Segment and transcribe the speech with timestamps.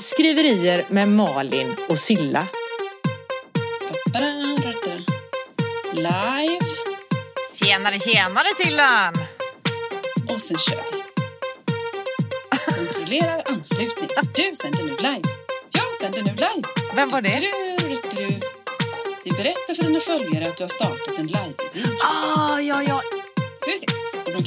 [0.00, 2.46] Skriverier med Malin och Silla.
[5.92, 6.58] Live
[7.54, 9.14] Tjenare, tjenare Sillan!
[10.28, 11.02] och sen kör vi.
[12.76, 14.08] Kontrollerar anslutning.
[14.34, 15.22] Du sänder nu live.
[15.70, 16.68] Jag sänder nu live.
[16.94, 17.40] Vem var det?
[17.40, 18.40] Du, du, du.
[19.24, 21.96] Vi berättar för dina följare att du har startat en live-video.
[22.04, 23.19] Ah, ja, ja.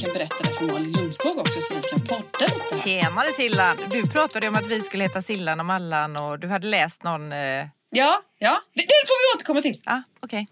[0.04, 2.82] Kan berätta det för Malin Lundskog också så vi kan podda lite.
[2.84, 3.76] Tjenare Sillan!
[3.90, 7.32] Du pratade om att vi skulle heta Sillan och Mallan och du hade läst någon...
[7.32, 7.66] Eh...
[7.90, 8.60] Ja, ja.
[8.74, 9.80] Det det får vi återkomma till.
[9.84, 10.48] Ah, okej.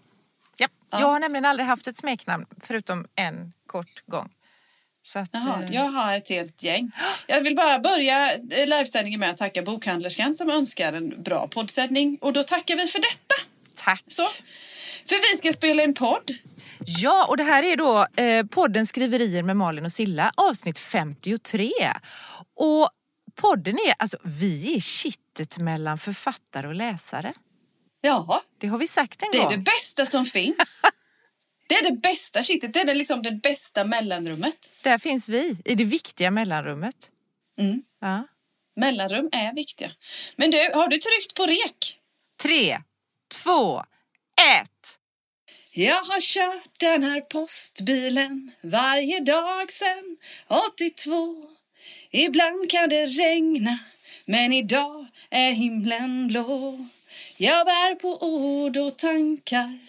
[0.57, 0.67] Ja.
[0.91, 0.99] Ja.
[0.99, 4.29] Jag har nämligen aldrig haft ett smeknamn förutom en kort gång.
[5.03, 6.91] Så att, Jaha, eh, jag har ett helt gäng.
[7.27, 12.17] Jag vill bara börja eh, livesändningen med att tacka bokhandlerskan som önskar en bra poddsändning.
[12.21, 13.35] Och då tackar vi för detta.
[13.75, 14.03] Tack!
[14.07, 14.27] Så.
[15.09, 16.31] För vi ska spela en podd.
[16.87, 21.71] Ja, och det här är då eh, podden Skriverier med Malin och Silla, avsnitt 53.
[22.55, 22.89] Och
[23.35, 27.33] podden är, alltså vi är kittet mellan författare och läsare.
[28.01, 29.51] Ja, Det har vi sagt en det är gång.
[29.51, 30.81] det bästa som finns.
[31.67, 32.73] Det är det bästa shitet.
[32.73, 34.55] Det är det, liksom det bästa mellanrummet.
[34.81, 36.95] Där finns vi, i det viktiga mellanrummet.
[37.59, 37.81] Mm.
[38.01, 38.27] Ja.
[38.75, 39.91] Mellanrum är viktiga.
[40.35, 41.97] Men du, har du tryckt på rek?
[42.41, 42.81] Tre,
[43.43, 43.79] två,
[44.59, 44.97] ett.
[45.75, 50.17] Jag har kört den här postbilen varje dag sen
[50.67, 51.35] 82.
[52.11, 53.79] Ibland kan det regna,
[54.25, 56.87] men idag är himlen blå.
[57.37, 59.79] Jag bär på ord och tankar,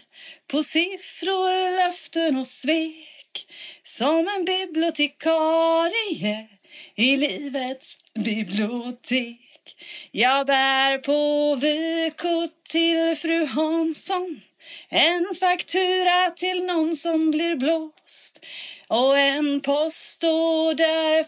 [0.46, 3.46] på siffror, löften och svek.
[3.84, 6.48] Som en bibliotekarie
[6.94, 9.76] i livets bibliotek.
[10.10, 14.40] Jag bär på vykort till fru Hansson
[14.88, 18.40] en faktura till någon som blir blåst
[18.88, 21.24] och en postorder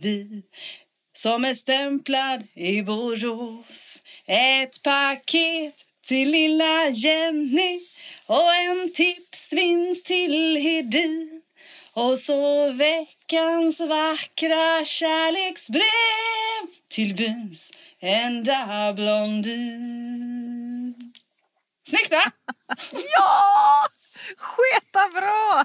[0.00, 0.42] vi
[1.12, 4.02] som är stämplad i Borås.
[4.26, 5.74] Ett paket
[6.06, 7.80] till lilla Jenny
[8.26, 11.42] och en tipsvinst till Hedin
[11.92, 15.82] och så veckans vackra kärleksbrev
[16.88, 20.63] till byns enda blondin.
[21.88, 22.22] Snyggt va?
[23.16, 23.86] Ja!
[24.36, 25.64] Sketa bra!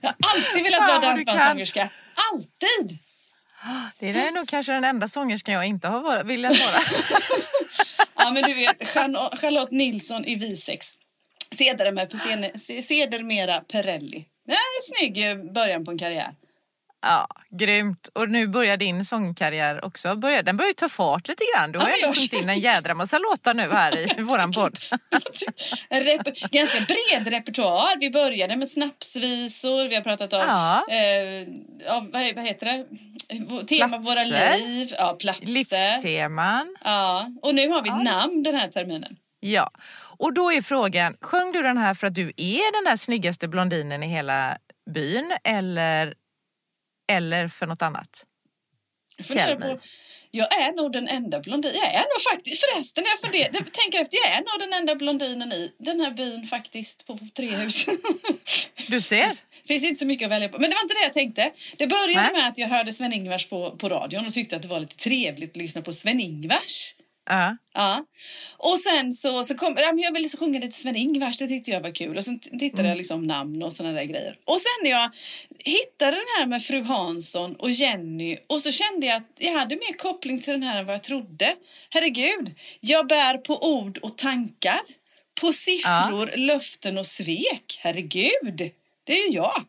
[0.00, 1.90] Jag har alltid velat vara dansbandssångerska.
[2.32, 2.98] Alltid!
[3.98, 6.82] Det är nog kanske den enda sångerskan jag inte har varit- velat vara.
[8.20, 8.88] Ja men du vet,
[9.40, 10.86] Charlotte Nilsson i Visex.
[12.82, 14.24] Sedermera, Perrelli.
[14.46, 14.82] Det är en
[15.14, 16.34] snygg början på en karriär.
[17.02, 17.26] Ja,
[17.58, 18.08] grymt.
[18.14, 20.16] Och nu börjar din sångkarriär också.
[20.16, 21.72] Börjar, den börjar ju ta fart lite grann.
[21.72, 24.78] Du har Ja, ju sjungit in en jädra massa låtar nu här i våran podd.
[25.90, 28.00] Rep- ganska bred repertoar.
[28.00, 30.84] Vi började med snapsvisor, vi har pratat om, Ja.
[30.90, 32.84] eh, av, vad, vad heter det?
[33.66, 34.58] Tema på våra Platser.
[34.58, 34.92] liv.
[34.98, 35.46] Ja, platser.
[35.46, 36.76] Livsteman.
[36.84, 37.96] Ja, och nu har vi Ja.
[38.02, 39.16] namn den här terminen.
[39.40, 39.70] Ja,
[40.18, 43.48] och då är frågan, sjöng du den här för att du är den där snyggaste
[43.48, 44.56] blondinen i hela
[44.94, 46.14] byn eller,
[47.08, 48.24] eller för något annat?
[49.34, 49.56] Me.
[49.56, 49.78] på,
[50.30, 51.76] jag är nog den enda blondinen.
[51.76, 54.94] Jag är nog faktiskt, förresten jag funderar, jag tänker efter, jag är nog den enda
[54.94, 57.86] blondinen i den här byn faktiskt på, Trehus.
[58.88, 59.36] Du ser.
[59.68, 60.58] finns inte så mycket att välja på.
[60.58, 61.50] Men det var inte det jag tänkte.
[61.76, 62.32] Det började Nej.
[62.32, 65.50] med att jag hörde Sven-Ingvars på, på radion och tyckte att det var lite trevligt
[65.50, 66.94] att lyssna på Sven-Ingvars.
[67.28, 67.56] Ja.
[67.74, 68.04] Ja.
[68.56, 71.70] Och sen så, så kom, ja, men jag ville så sjunga lite Sven-Ingvars, det tyckte
[71.70, 72.16] jag var kul.
[72.18, 72.86] Och sen tittade Mm.
[72.86, 74.36] jag liksom namn och såna där grejer.
[74.44, 75.10] Och sen när jag
[75.58, 79.74] hittade den här med fru Hansson och Jenny och så kände jag att jag hade
[79.76, 81.54] mer koppling till den här än vad jag trodde.
[81.90, 84.80] Herregud, jag bär på ord och tankar.
[85.40, 87.78] På siffror, löften och svek.
[87.82, 88.70] Herregud,
[89.04, 89.64] det är ju jag.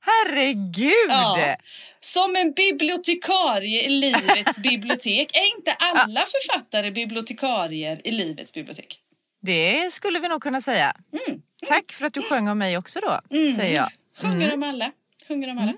[0.00, 0.92] Herregud!
[1.08, 1.56] Ja.
[2.00, 5.36] Som en bibliotekarie i livets bibliotek.
[5.36, 8.98] Är inte alla författare bibliotekarier i livets bibliotek?
[9.42, 10.94] Det skulle vi nog kunna säga.
[11.28, 11.42] Mm.
[11.68, 13.20] Tack för att du sjöng om mig också då,
[13.56, 13.90] säger jag.
[14.22, 14.90] Sjunger om alla.
[15.28, 15.74] Sjunger om alla.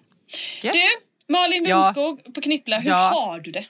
[0.62, 0.72] Ja.
[0.72, 1.76] Du, Malin Ja.
[1.81, 2.97] Lundskog på Knippla, hur Ja.
[3.14, 3.66] har du det?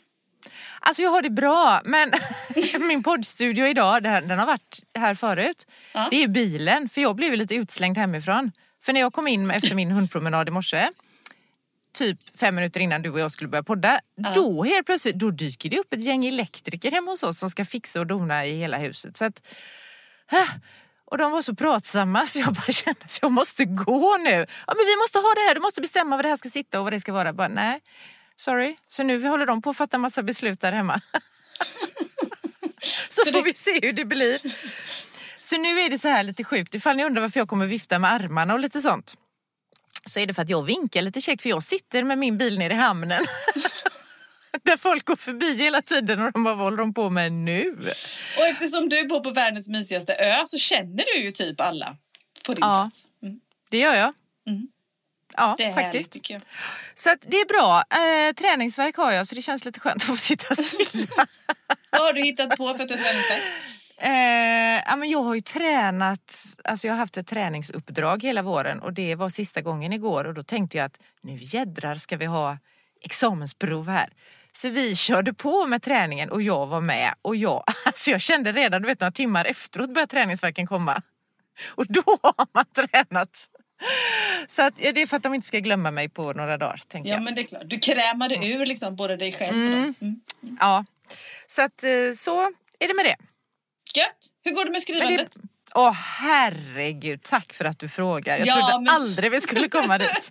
[0.81, 2.13] Alltså jag har det bra, men
[2.89, 5.67] min poddstudio idag, den, har varit här förut.
[5.95, 6.09] Ja.
[6.11, 8.53] Det är bilen, för jag blev lite utslängd hemifrån.
[8.83, 10.89] För när jag kom in efter min hundpromenad i morse,
[11.95, 14.01] typ fem minuter innan du och jag skulle börja podda,
[14.35, 17.65] då helt plötsligt då dyker det upp ett gäng elektriker hemma hos oss som ska
[17.65, 19.17] fixa och dona i hela huset.
[19.17, 19.43] Så att,
[21.05, 24.31] och de var så pratsamma så jag bara kände att jag måste gå nu.
[24.67, 26.79] Ja, men vi måste ha det här, du måste bestämma var det här ska sitta
[26.79, 27.33] och vad det ska vara.
[27.33, 27.81] Bara, nej,
[28.37, 28.77] sorry.
[28.89, 31.01] Så nu håller de på att fatta massa beslut där hemma.
[33.09, 34.41] så Så får det- vi se hur det blir.
[35.43, 37.99] Så nu är det så här lite sjukt, ifall ni undrar varför jag kommer vifta
[37.99, 39.15] med armarna och lite sånt.
[40.05, 42.59] Så är det för att jag vinkar lite käckt för jag sitter med min bil
[42.59, 43.23] nere i hamnen.
[44.63, 47.77] Där folk går förbi hela tiden och de bara, vad håller de på med nu?
[48.39, 51.97] Och eftersom du bor på världens mysigaste ö så känner du ju typ alla
[52.47, 52.83] på din Ja.
[52.85, 53.05] plats.
[53.23, 53.41] Mm.
[53.71, 54.13] Det gör jag.
[54.49, 54.69] Mm.
[55.37, 56.11] Ja, Det är härligt faktiskt.
[56.11, 56.43] tycker jag.
[56.95, 57.85] Så det är bra.
[58.01, 61.07] Eh, träningsverk har jag så det känns lite skönt att få sitta stilla.
[61.91, 63.43] Vad har du hittat på för att du har träningsvärk?
[64.03, 68.81] Eh, ja, men jag har ju tränat, alltså jag har haft ett träningsuppdrag hela våren
[68.81, 72.27] och det var sista gången igår och då tänkte jag att nu jädrar ska vi
[72.27, 72.59] ha
[73.05, 74.13] examensprov här.
[74.57, 78.53] Så vi körde på med träningen och jag var med och jag, alltså jag kände
[78.53, 81.03] redan du vet, några timmar efteråt började träningsverken komma.
[81.69, 83.49] Och då har man tränat.
[84.49, 86.83] Så att, ja, det är för att de inte ska glömma mig på några dagar.
[86.89, 87.25] Tänker Ja jag.
[87.25, 87.63] men det är klart.
[87.67, 89.95] Du krämade ur liksom både dig själv och dem.
[90.01, 90.21] Mm.
[90.61, 90.85] Ja.
[91.47, 92.43] Så att eh, så
[92.79, 93.17] är det med det.
[93.97, 94.29] Gött!
[94.45, 95.31] Hur går det med skrivandet?
[95.43, 98.39] det Åh herregud, tack för att du frågar.
[98.39, 100.31] Jag Ja, trodde men- aldrig vi skulle komma dit.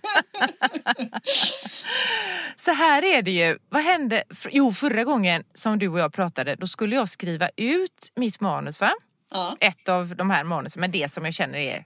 [2.56, 3.58] Så här är det ju.
[3.68, 4.22] Vad hände?
[4.50, 8.80] Jo, förra gången som du och jag pratade, då skulle jag skriva ut mitt manus
[8.80, 8.92] va?
[9.32, 9.56] Ja.
[9.60, 11.84] Ett av de här manusen, men det som jag känner är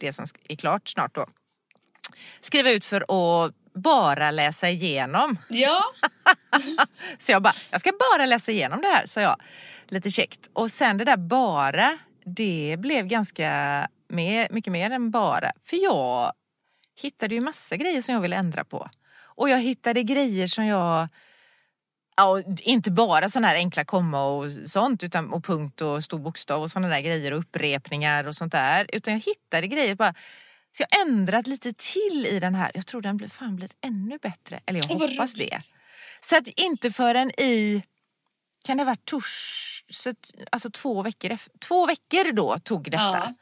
[0.00, 1.26] det som är klart snart då.
[2.40, 3.00] Skriva ut för
[3.44, 5.38] att bara läsa igenom.
[5.48, 5.82] ja,
[7.18, 9.36] Så jag bara, jag ska bara läsa igenom det här, sa jag.
[9.88, 10.50] Lite käckt.
[10.52, 13.48] Och sen det där bara, det blev ganska
[14.08, 15.52] mer, mycket mer än bara.
[15.64, 16.32] För jag
[17.00, 18.90] hittade ju massa grejer som jag ville ändra på.
[19.36, 21.08] Och jag hittade grejer som jag
[22.16, 26.62] Ja, inte bara sådana här enkla komma och sånt utan, och punkt och stor bokstav
[26.62, 28.86] och sådana där grejer och upprepningar och sånt där.
[28.92, 30.14] Utan jag hittade grejer bara
[30.76, 32.70] så jag har ändrat lite till i den här.
[32.74, 34.60] Jag tror den blir, fan blir ännu bättre.
[34.66, 35.60] Eller jag vad hoppas det.
[36.20, 37.82] Så att inte förrän i,
[38.64, 42.84] kan det ha varit tors, så att- alltså två veckor, efter, två veckor då tog
[42.90, 43.02] detta.
[43.02, 43.34] Ja.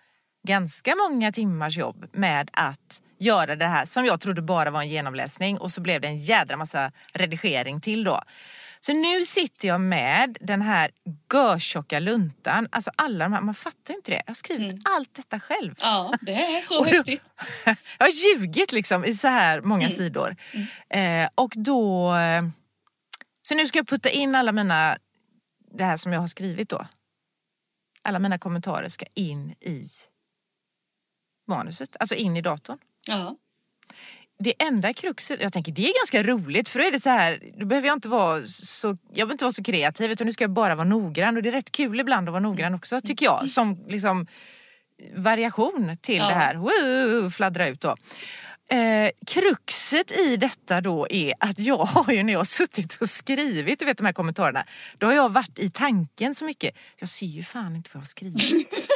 [0.46, 4.88] Ganska många timmars jobb med att göra det här som jag trodde bara var en
[4.88, 8.23] genomläsning och så blev det en jädra massa redigering till då.
[8.87, 10.90] Så nu sitter jag med den här
[11.32, 14.17] görtjocka luntan, alltså alla de här, man fattar ju inte det.
[14.17, 15.75] Jag har skrivit allt detta själv.
[15.81, 17.25] ja, det är så häftigt.
[17.99, 20.37] Jag har ljugit liksom i så här många sidor.
[20.90, 22.14] Eh, och då...
[22.17, 22.43] eh,
[23.43, 24.99] Så nu ska jag putta in alla mina,
[25.75, 26.87] det här som jag har skrivit då.
[28.02, 29.87] Alla mina kommentarer ska in i
[31.49, 32.78] manuset, alltså in i datorn.
[33.08, 33.37] Ja.
[34.43, 37.39] Det enda kruxet, jag tänker det är ganska roligt för då är det så här,
[37.59, 40.44] då behöver jag inte vara så, jag behöver inte vara så kreativ utan nu ska
[40.44, 43.27] jag bara vara noggrann och det är rätt kul ibland att vara noggrann också tycker
[43.27, 43.50] jag.
[43.50, 44.27] Som liksom
[45.17, 46.29] variation till Ja.
[46.29, 47.97] det här, Woo, fladdra ut då.
[48.77, 53.09] Eh, kruxet i detta då är att jag har ju när jag har suttit och
[53.09, 54.65] skrivit, du vet de här kommentarerna,
[54.99, 56.75] då har jag varit i tanken så mycket.
[56.99, 58.43] Jag ser ju fan inte vad jag har skrivit.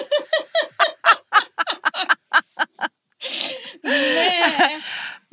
[3.83, 4.76] Nej.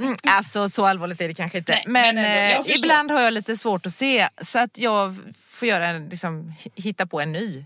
[0.01, 1.71] Mm, alltså så allvarligt är det kanske inte.
[1.71, 2.75] Nej, men men ändå, eh, förstår.
[2.85, 7.05] ibland har jag lite svårt att se så att jag får göra en, liksom, hitta
[7.07, 7.65] på en ny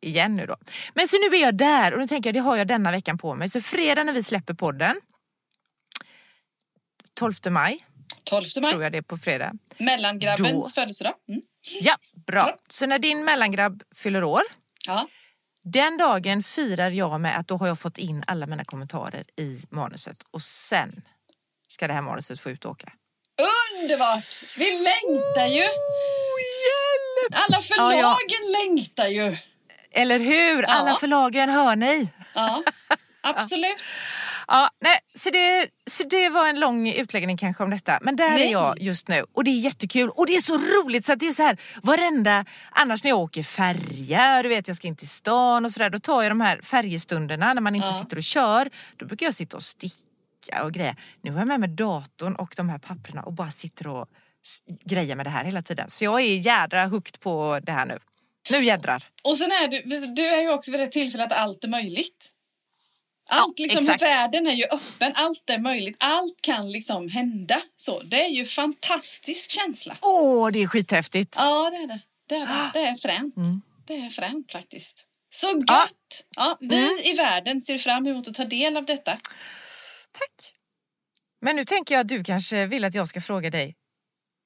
[0.00, 0.56] igen nu då.
[0.94, 3.18] Men så nu är jag där och nu tänker jag det har jag denna veckan
[3.18, 3.48] på mig.
[3.48, 5.00] Så fredag när vi släpper podden
[7.14, 7.84] 12 maj
[8.24, 8.70] 12 maj.
[8.70, 9.52] tror jag det är på fredag.
[9.78, 10.80] Mellangrabbens Då.
[10.80, 11.14] födelsedag.
[11.28, 11.42] Mm.
[11.80, 12.44] Ja, bra.
[12.44, 12.56] Bra.
[12.70, 14.42] Så när din mellangrabb fyller år
[14.86, 15.08] Ja.
[15.64, 19.60] den dagen firar jag med att då har jag fått in alla mina kommentarer i
[19.70, 21.02] manuset och sen
[21.70, 22.92] ska det här manuset få ut och åka.
[23.82, 24.24] Underbart!
[24.58, 25.62] Vi längtar ju.
[27.32, 28.16] Alla förlagen Ja,
[28.66, 29.36] längtar ju.
[29.92, 30.62] Eller hur?
[30.64, 30.96] Alla Ja.
[31.00, 32.08] förlagen hör ni.
[32.34, 32.62] Ja,
[33.22, 33.82] absolut.
[34.48, 37.98] Ja, nej, så, det, så det var en lång utläggning kanske om detta.
[38.02, 38.46] Men där Nej.
[38.48, 41.18] är jag just nu och det är jättekul och det är så roligt så att
[41.18, 44.96] det är så här varenda, annars när jag åker färja, du vet jag ska in
[44.96, 48.00] till stan och sådär, då tar jag de här färjestunderna när man inte Ja.
[48.02, 48.70] sitter och kör.
[48.96, 49.96] Då brukar jag sitta och sticka
[50.62, 50.96] och greja.
[51.22, 54.08] Nu har jag med mig datorn och de här papperna och bara sitter och
[54.84, 55.90] grejer med det här hela tiden.
[55.90, 57.98] Så jag är jädra hooked på det här nu.
[58.50, 59.08] Nu jädrar.
[59.22, 62.32] Och sen är du, du är ju också vid det tillfället att allt är möjligt.
[63.32, 64.02] Allt Ja, liksom, exakt.
[64.02, 67.62] världen är ju öppen, allt är möjligt, allt kan liksom hända.
[67.76, 69.96] Så det är ju fantastisk känsla.
[70.02, 71.34] Åh, det är skithäftigt.
[71.38, 72.00] Ja, det är det.
[72.28, 72.70] Det är, det.
[72.72, 73.36] Det är fränt.
[73.36, 73.62] Mm.
[73.86, 74.96] Det är fränt faktiskt.
[75.32, 75.64] Så gött!
[75.66, 75.88] Ja.
[76.36, 76.56] Ja.
[76.60, 76.98] vi Mm.
[77.04, 79.18] i världen ser fram emot att ta del av detta.
[80.12, 80.54] Tack.
[81.40, 83.76] Men nu tänker jag att du kanske vill att jag ska fråga dig,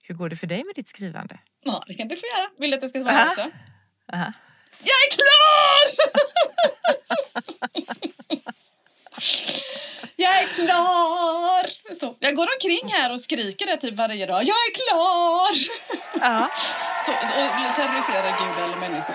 [0.02, 1.38] hur går det för dig med ditt skrivande?
[1.64, 2.50] Ja, det kan du få göra.
[2.58, 3.30] Vill du att jag ska svara Aha.
[3.30, 3.50] också?
[4.12, 4.32] Aha.
[4.82, 6.04] Jag är klar!
[10.16, 11.94] jag är klar!
[12.00, 14.42] Så, jag går omkring här och skriker det typ varje dag.
[14.42, 15.54] Jag är klar!
[16.20, 16.50] Ja.
[17.06, 19.14] Så, och terroriserar Gud eller människor.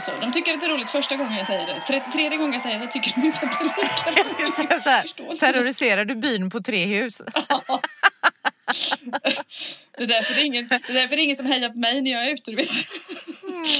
[0.00, 1.82] Så, de tycker att det är roligt första gången jag säger det.
[1.86, 4.16] 33 gången jag säger det tycker de inte att det är lika roligt.
[4.16, 7.22] Jag ska säga så här, terroriserar du byn på tre hus?
[9.96, 11.78] Det är, därför det, är ingen, det är därför det är ingen som hejar på
[11.78, 12.50] mig när jag är ute.
[12.50, 12.68] Du vet.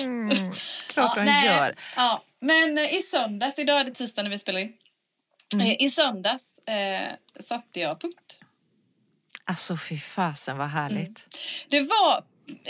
[0.00, 0.52] Mm,
[0.86, 1.46] klart Ja, nej.
[1.46, 1.74] gör.
[1.96, 4.72] Ja, men eh, i söndags, idag är det tisdag när vi spelar in.
[5.54, 5.66] Mm.
[5.66, 8.38] Eh, I söndags eh, satte jag punkt.
[9.44, 11.24] Alltså fy fasen vad härligt.
[11.68, 12.24] Det var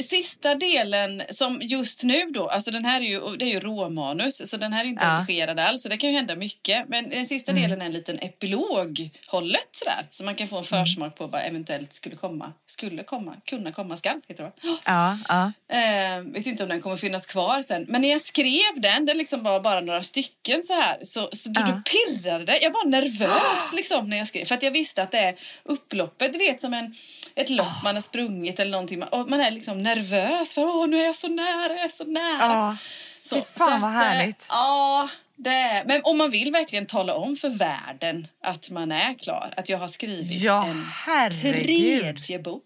[0.04, 4.50] sista delen som just nu då, alltså den här är ju, det är ju råmanus
[4.50, 5.10] så den här är inte Ja.
[5.20, 6.88] redigerad alls så det kan ju hända mycket.
[6.88, 7.62] Men den sista Mm.
[7.62, 10.86] delen är en liten epilog hållet sådär så man kan få en Mm.
[10.86, 14.52] försmak på vad eventuellt skulle komma, skulle komma, kunna komma skall heter det?
[14.84, 15.52] Ja, ja.
[15.72, 17.84] Eh, vet inte om den kommer finnas kvar sen.
[17.88, 21.48] Men när jag skrev den, det liksom var bara några stycken så här, så, så
[21.48, 21.66] då, Ja.
[21.66, 22.58] då pirrade det.
[22.62, 24.44] Jag var nervös liksom när jag skrev.
[24.44, 26.94] För att jag visste att det är upploppet, du vet som en,
[27.34, 29.02] ett lopp man har sprungit eller någonting.
[29.02, 32.04] Och man är liksom nervös för åh nu är jag så nära, jag är så
[32.04, 32.52] nära.
[32.52, 32.76] ja.
[33.22, 34.46] så, fan så vad att, eh, härligt.
[34.48, 39.54] Ja, det men om man vill verkligen tala om för världen att man är klar,
[39.56, 42.00] att jag har skrivit Ja, en herregud.
[42.16, 42.64] tredje bok.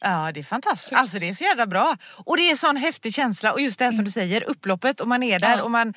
[0.00, 0.92] Ja, det är fantastiskt.
[0.92, 1.96] Alltså det är så jävla bra.
[2.24, 3.52] Och det är en sån häftig känsla.
[3.52, 5.58] Och just det här som du säger, upploppet och man är där Mm.
[5.58, 5.64] Ja.
[5.64, 5.94] och, man,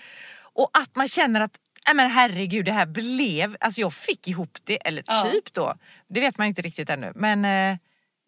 [0.53, 1.51] och att man känner att
[1.85, 3.57] Nej men herregud, det här blev...
[3.59, 5.27] Alltså jag fick ihop det, eller Ja.
[5.31, 5.75] typ då.
[6.09, 7.11] Det vet man inte riktigt ännu.
[7.15, 7.77] Men eh,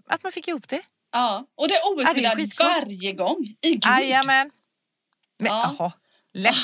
[0.09, 0.81] att man fick ihop det.
[1.11, 3.85] Ja, och det är OS-medalj varje gång i guld.
[3.85, 4.51] Jajamän.
[5.39, 5.75] Men Ja.
[5.79, 5.91] jaha,
[6.33, 6.55] lätt.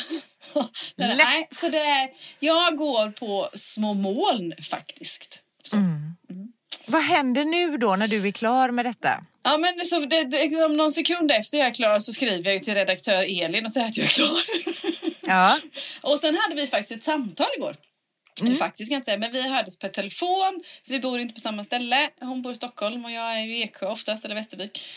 [0.95, 1.17] Lätt.
[1.17, 5.39] Nej, så det är, jag går på små moln faktiskt.
[5.63, 5.75] Så.
[5.75, 6.13] Mm.
[6.85, 9.23] Vad händer nu då när du är klar med detta?
[9.43, 12.63] Ja, men så det, det, om någon sekund efter jag är klar så skriver jag
[12.63, 14.37] till redaktör Elin och säger att jag är klar.
[15.27, 15.57] Ja,
[16.01, 17.75] och sen hade vi faktiskt ett samtal igår.
[18.46, 18.58] Mm.
[18.58, 20.62] faktiskt kan jag inte säga, men vi hördes per telefon.
[20.86, 22.10] Vi bor inte på samma ställe.
[22.20, 24.89] Hon bor i Stockholm och jag är i Eksjö oftast, eller Västervik.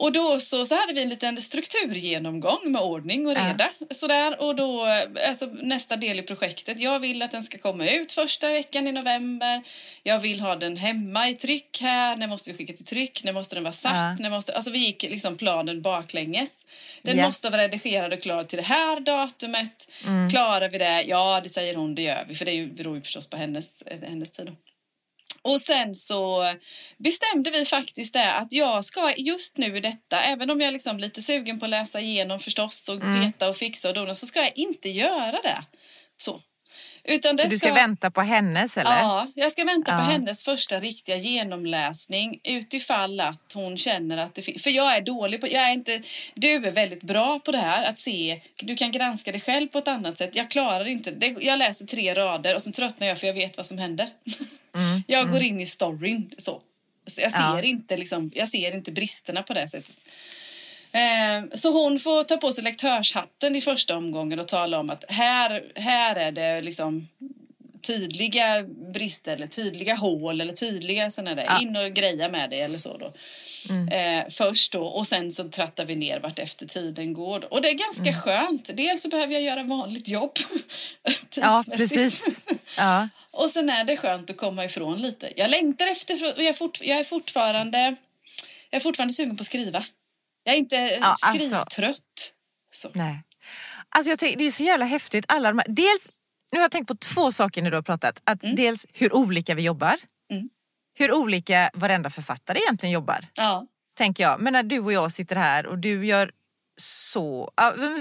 [0.00, 3.48] Och då så, så hade vi en liten strukturgenomgång med ordning och Ja.
[3.48, 3.70] reda.
[3.90, 4.42] Sådär.
[4.42, 4.86] Och då,
[5.28, 6.80] alltså, nästa del i projektet.
[6.80, 9.62] Jag vill att den ska komma ut första veckan i november.
[10.02, 12.16] Jag vill ha den hemma i tryck här.
[12.16, 13.24] När måste vi skicka till tryck?
[13.24, 13.92] När måste den vara satt?
[13.94, 14.14] Ja.
[14.22, 16.64] När måste, alltså vi gick liksom planen baklänges.
[17.02, 17.26] Den Ja.
[17.26, 19.88] måste vara redigerad och klar till det här datumet.
[20.30, 21.02] Klarar vi det?
[21.02, 22.34] Ja, det säger hon, det gör vi.
[22.34, 24.56] För det beror ju förstås på hennes, hennes tid.
[25.48, 26.54] Och sen så
[26.98, 31.00] bestämde vi faktiskt det att jag ska just nu detta, även om jag liksom är
[31.00, 34.38] lite sugen på att läsa igenom förstås och veta och fixa och dona, så ska
[34.38, 35.58] jag inte göra det.
[36.16, 36.42] Så.
[37.04, 38.90] Utan det du ska vänta på hennes eller?
[38.90, 40.04] Ja, jag ska vänta på Ja.
[40.04, 44.62] hennes första riktiga genomläsning utifall att hon känner att det finns...
[44.62, 45.46] För jag är dålig på...
[45.46, 46.02] Jag är inte...
[46.34, 48.40] Du är väldigt bra på det här, att se...
[48.56, 50.36] Du kan granska dig själv på ett annat sätt.
[50.36, 51.10] Jag klarar inte...
[51.10, 54.08] Det, jag läser tre rader och sen tröttnar jag för jag vet vad som händer.
[54.74, 56.62] Mm, jag går in i storyn så.
[57.06, 57.62] så jag, ser Ja.
[57.62, 59.96] inte, liksom, jag ser inte bristerna på det sättet.
[60.98, 65.04] Eh, Så hon får ta på sig lektörshatten i första omgången och tala om att
[65.08, 67.08] här, här är det liksom
[67.82, 68.62] tydliga
[68.92, 71.44] brister eller tydliga hål eller tydliga sådana där.
[71.48, 71.60] Ja.
[71.60, 73.12] In och greja med det eller så då.
[73.96, 77.40] Eh, först då och sen så trattar vi ner vart efter tiden går.
[77.40, 77.46] Då.
[77.46, 78.70] Och det är ganska skönt.
[78.76, 80.32] Dels så behöver jag göra vanligt jobb.
[81.36, 82.38] Ja, precis.
[82.76, 83.08] Ja.
[83.30, 85.32] Och sen är det skönt att komma ifrån lite.
[85.36, 87.96] Jag längtar efter, jag är, fort, jag är fortfarande
[88.70, 89.84] jag är fortfarande sugen på att skriva.
[90.48, 91.26] Jag är inte Ja, alltså.
[91.66, 92.32] skrivtrött.
[92.72, 92.90] Så.
[92.94, 93.22] Nej.
[93.88, 95.24] Alltså jag tänker, det är så jävla häftigt.
[95.28, 96.08] Alla de här, dels,
[96.52, 98.20] nu har jag tänkt på två saker när du har pratat.
[98.24, 99.96] Att Dels hur olika vi jobbar.
[100.32, 100.48] Mm.
[100.94, 103.26] Hur olika varenda författare egentligen jobbar.
[103.34, 103.66] Ja.
[103.98, 104.40] Tänker jag.
[104.40, 106.32] Men när du och jag sitter här och du gör
[106.80, 107.50] så,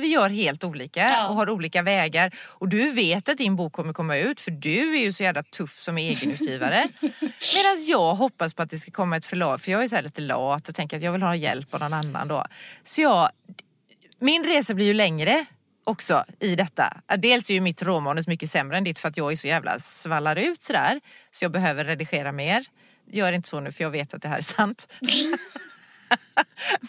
[0.01, 1.27] vi gör helt olika Ja.
[1.29, 2.35] och har olika vägar.
[2.39, 5.43] Och du vet att din bok kommer komma ut för du är ju så jävla
[5.43, 6.87] tuff som egenutgivare.
[7.55, 10.03] Medan jag hoppas på att det ska komma ett förlag för jag är så här
[10.03, 12.45] lite lat och tänker att jag vill ha hjälp av någon annan då.
[12.83, 13.29] Så jag,
[14.19, 15.45] min resa blir ju längre
[15.83, 17.01] också i detta.
[17.17, 19.79] Dels är ju mitt råmanus mycket sämre än ditt för att jag är så jävla
[19.79, 21.01] svallar ut sådär.
[21.31, 22.65] Så jag behöver redigera mer.
[23.11, 24.93] Gör inte så nu för jag vet att det här är sant.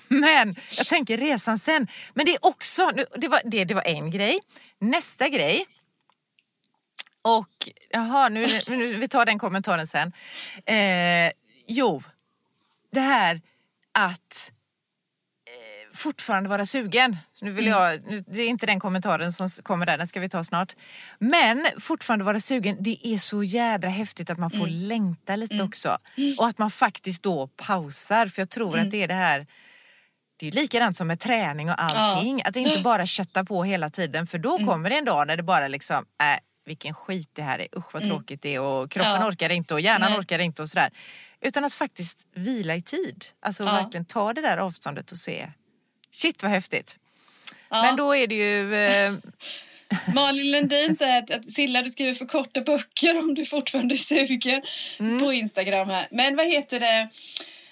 [0.09, 1.87] Men jag tänker resan sen.
[2.14, 4.40] Men det är också, det var, det, det var en grej.
[4.81, 5.67] Nästa grej.
[7.22, 10.12] Och jaha, nu, nu, vi tar den kommentaren sen.
[10.66, 11.32] Eh,
[11.66, 12.02] jo,
[12.92, 13.40] det här
[13.92, 14.50] att
[15.46, 17.16] eh, fortfarande vara sugen.
[17.40, 20.28] Nu vill jag, nu, det är inte den kommentaren som kommer där, den ska vi
[20.28, 20.76] ta snart.
[21.18, 25.96] Men fortfarande vara sugen, det är så jädra häftigt att man får längta lite också.
[26.38, 29.46] Och att man faktiskt då pausar, för jag tror att det är det här
[30.40, 32.42] det är likadant som med träning och allting.
[32.44, 35.42] Att inte bara kötta på hela tiden för då kommer det en dag när det
[35.42, 39.12] bara liksom, äh, vilken skit det här är, usch vad tråkigt det är och kroppen
[39.20, 39.28] Ja.
[39.28, 40.18] orkar inte och hjärnan Nej.
[40.18, 40.90] orkar inte och sådär.
[41.40, 43.25] Utan att faktiskt vila i tid.
[43.40, 43.72] Alltså Ja.
[43.72, 45.48] verkligen ta det där avståndet och se.
[46.12, 46.96] Shit vad häftigt.
[47.70, 47.82] Ja.
[47.82, 48.75] Men då är det ju...
[48.75, 49.12] Eh,
[50.14, 53.96] Malin Lundin säger att, att Silla du skriver för korta böcker om du fortfarande är
[53.96, 54.62] sugen
[54.98, 55.20] Mm.
[55.20, 56.06] på Instagram här.
[56.10, 57.08] Men vad heter det?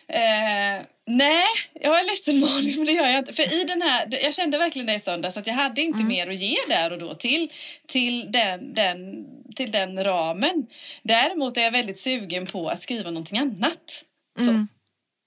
[0.09, 3.33] Eh, nej, jag är ledsen Malin, men det gör jag inte.
[3.33, 6.09] För i den här, jag kände verkligen det i söndags att jag hade inte Mm.
[6.09, 7.53] mer att ge där och då till,
[7.87, 10.67] till, den, den, till den ramen.
[11.03, 14.05] Däremot är jag väldigt sugen på att skriva någonting annat.
[14.41, 14.69] Mm.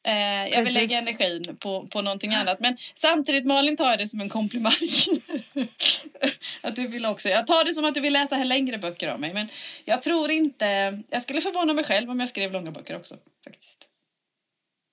[0.07, 2.59] Eh, jag vill lägga energin på, på någonting annat.
[2.59, 4.74] Men samtidigt Malin tar jag det som en komplimang.
[6.62, 7.29] att du vill också.
[7.29, 9.33] Jag tar det som att du vill läsa här längre böcker av mig.
[9.33, 9.50] Men
[9.86, 11.00] jag tror inte...
[11.09, 13.15] Jag skulle förvåna mig själv om jag skrev långa böcker också.
[13.43, 13.78] faktiskt.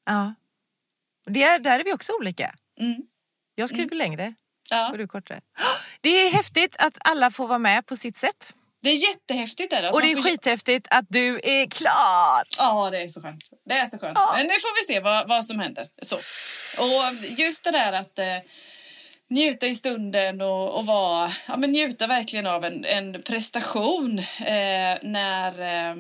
[0.07, 0.35] Ja.
[1.27, 2.55] Det, där är vi också olika.
[2.81, 2.97] Mm.
[3.55, 4.35] Jag skriver längre
[4.71, 4.91] Ja.
[4.91, 5.41] och du kortare.
[6.01, 8.53] Det är häftigt att alla får vara med på sitt sätt.
[8.83, 9.73] Det är jättehäftigt.
[9.73, 12.43] Är det, Och det är får- skithäftigt att du är klar.
[12.59, 13.45] Ja, det är så skönt.
[13.69, 14.13] Det är så skönt.
[14.19, 14.35] Ja.
[14.37, 15.89] Men nu får vi se vad, vad som händer.
[16.03, 16.17] Så.
[16.83, 18.27] Och just det där att eh,
[19.31, 24.99] njuta i stunden och, och vara, ja, men njuta verkligen av en, en prestation eh,
[25.03, 25.61] när
[25.91, 25.95] eh,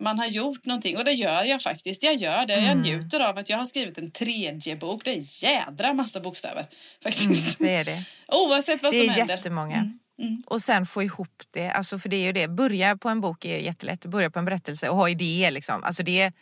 [0.00, 0.96] man har gjort någonting.
[0.96, 2.02] Och det gör jag faktiskt.
[2.02, 2.52] Jag gör det.
[2.54, 2.82] Jag Mm.
[2.82, 5.04] njuter av att jag har skrivit en tredje bok.
[5.04, 6.66] Det är jädra massa bokstäver.
[7.02, 7.58] Faktiskt.
[7.58, 8.04] Det är det.
[8.28, 9.34] Oavsett vad Det som är händer.
[9.36, 9.76] jättemånga.
[9.76, 10.42] Mm, mm.
[10.46, 11.70] Och sen få ihop det.
[11.70, 12.48] Alltså för det är ju det.
[12.48, 14.04] Börja på en bok är jättelätt.
[14.06, 15.84] Börja på en berättelse och ha idéer liksom.
[15.84, 16.32] Alltså det,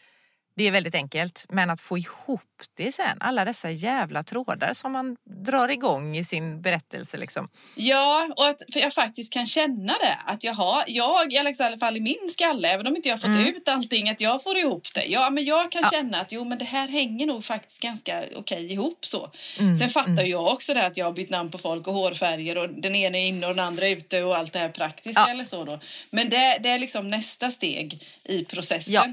[0.57, 1.45] det är väldigt enkelt.
[1.49, 2.41] Men att få ihop
[2.77, 3.17] det sen.
[3.21, 7.49] Alla dessa jävla trådar som man drar igång i sin berättelse liksom.
[7.75, 10.19] Ja, och att jag faktiskt kan känna det.
[10.27, 13.19] Att jag har, jag i alla fall i min skalle, även om inte jag har
[13.21, 13.47] fått Mm.
[13.47, 15.05] ut allting, att jag får ihop det.
[15.05, 15.91] Ja, men jag kan Ja.
[15.91, 19.31] känna att jo, men det här hänger nog faktiskt ganska okej ihop så.
[19.61, 22.59] Mm, Sen fattar jag också det att jag har bytt namn på folk och hårfärger
[22.59, 25.21] och den ena är inne och den andra är ute och allt det här praktiska
[25.27, 25.31] Ja.
[25.31, 25.81] eller så då.
[26.11, 28.93] Men det, det är liksom nästa steg i processen.
[28.95, 29.07] Ja.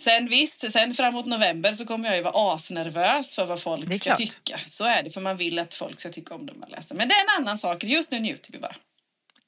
[0.00, 4.04] Sen visst, sen framåt november så kommer jag ju vara asnervös för vad folk ska
[4.04, 4.18] klart.
[4.18, 4.60] tycka.
[4.66, 6.94] Så är det, för man vill att folk ska tycka om det man läser.
[6.94, 7.84] Men det är en annan sak.
[7.84, 8.76] Just nu njuter vi bara.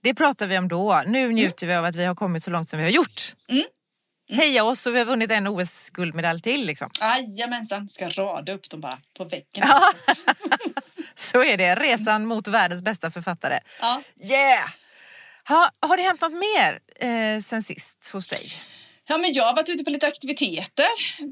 [0.03, 1.03] Det pratar vi om då.
[1.07, 3.35] Nu njuter vi av att vi har kommit så långt som vi har gjort.
[3.49, 3.65] Mm.
[4.33, 6.67] Heja oss och vi har vunnit en OS-guldmedalj till.
[6.67, 6.91] Liksom.
[7.01, 9.45] Jajamensan, ska rada upp dem bara på väggen.
[9.55, 9.93] Ja.
[11.15, 11.75] Så är det.
[11.75, 13.61] Resan mot världens bästa författare.
[13.81, 14.03] Ja.
[14.23, 14.71] Yeah!
[15.49, 18.53] Ha, har det hänt något mer eh, sen sist hos dig?
[19.13, 20.87] Ja, men jag har varit ute på lite aktiviteter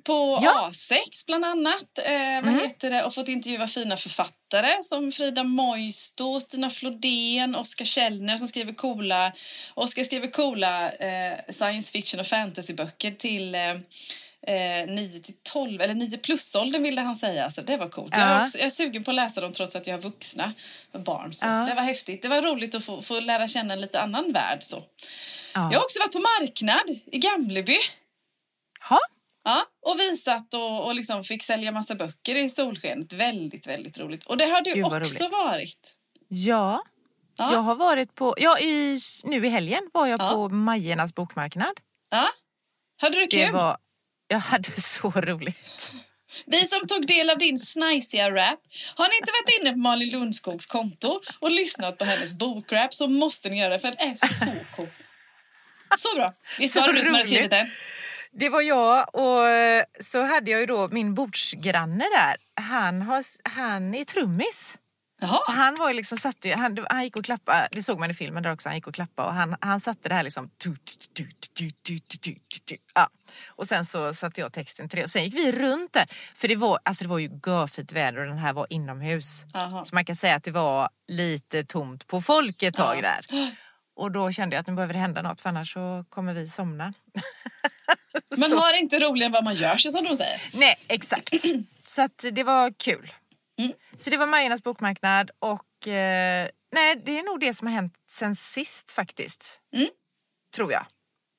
[0.05, 0.71] på Ja.
[0.73, 1.99] A6 bland annat.
[1.99, 2.59] Eh, vad Mm.
[2.61, 3.05] heter det?
[3.05, 9.33] Och fått intervjua fina författare som Frida Moisto, Stina Flodén, Oskar Källner som skriver coola,
[9.75, 13.75] Oskar skriver coola eh, science fiction och fantasyböcker till eh,
[14.47, 17.51] Eh, 9 till 12, eller 9 plus-åldern ville han säga.
[17.51, 18.13] Så det var coolt.
[18.17, 18.25] Jag, Ja.
[18.27, 20.53] är också, jag är sugen på att läsa dem trots att jag har vuxna
[20.93, 21.35] barn.
[21.35, 21.51] Så Ja.
[21.69, 22.23] Det var häftigt.
[22.23, 24.59] Det var roligt att få, få lära känna en lite annan värld.
[24.63, 24.77] Så.
[25.55, 25.69] Ja.
[25.73, 27.77] Jag har också varit på marknad i Gamleby.
[28.89, 28.99] Ha?
[29.45, 33.13] Ja, och visat och, och liksom fick sälja massa böcker i solskenet.
[33.13, 34.27] Väldigt, väldigt roligt.
[34.27, 35.33] Och det har du också roligt.
[35.33, 35.95] varit.
[36.29, 36.83] Ja,
[37.39, 37.53] Ja.
[37.53, 40.31] jag har varit på, ja i, nu i helgen var jag Ja.
[40.31, 41.81] på Majernas bokmarknad.
[42.11, 42.29] Ja.
[43.03, 43.53] Hade du Det kul?
[43.55, 43.77] var,
[44.31, 45.93] jag hade så roligt.
[46.47, 48.61] Vi som tog del av din snajsiga rap.
[48.95, 53.09] Har ni inte varit inne på Malin Lundskogs konto och lyssnat på hennes bokrap så
[53.09, 54.89] måste ni göra det för den är så cool.
[55.99, 56.35] Så bra.
[56.59, 57.71] Visst var det du som hade skrivit den?
[58.33, 62.37] Det var jag och eh, så hade jag ju då min bordsgranne där.
[62.65, 64.75] Han, har, han är trummis.
[65.21, 65.39] Jaha.
[65.47, 68.11] Så han var ju liksom, satt ju, han, han gick och klappade, det såg man
[68.11, 70.51] i filmen där också, han gick och klappade och han, han satte det här liksom...
[72.95, 73.09] Ja.
[73.47, 76.07] Och sen så satte jag texten till det och sen gick vi runt där.
[76.35, 79.45] För det var, alltså det var ju görfint väder och den här var inomhus.
[79.55, 79.85] Jaha.
[79.85, 83.25] Så man kan säga att det var lite tomt på folk ett tag där.
[83.97, 86.49] Och då kände jag att nu behöver det hända något för annars så kommer vi
[86.49, 86.95] somna.
[88.37, 90.43] Men har inte roligare än vad man gör sig som de säger.
[90.53, 91.35] Nej, exakt.
[91.87, 93.13] Så att det var kul.
[93.65, 93.73] Mm.
[93.99, 97.95] Så det var Majernas bokmarknad och eh, nej, det är nog det som har hänt
[98.11, 99.61] sen sist faktiskt.
[99.73, 99.89] Mm.
[100.55, 100.87] Tror jag.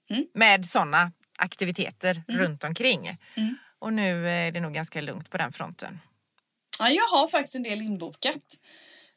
[0.09, 0.25] Mm.
[0.33, 3.17] Med sådana aktiviteter runt omkring.
[3.35, 3.57] Mm.
[3.79, 5.99] Och nu är det nog ganska lugnt på den fronten.
[6.79, 8.57] Ja, jag har faktiskt en del inbokat.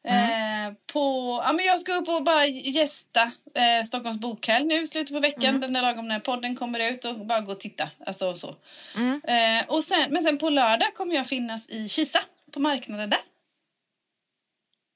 [0.05, 0.69] Mm.
[0.69, 1.01] Eh, på,
[1.47, 3.23] ja, men jag ska upp och bara gästa
[3.55, 5.45] eh, Stockholms bokhelg nu slutet på veckan.
[5.45, 5.61] Mm.
[5.61, 7.91] Den där lagom när podden kommer ut och bara gå och titta.
[8.07, 8.57] Alltså, så.
[8.97, 9.21] Mm.
[9.25, 12.21] Eh, och sen, men sen på lördag kommer jag finnas i Kisa
[12.55, 13.19] på marknaden där.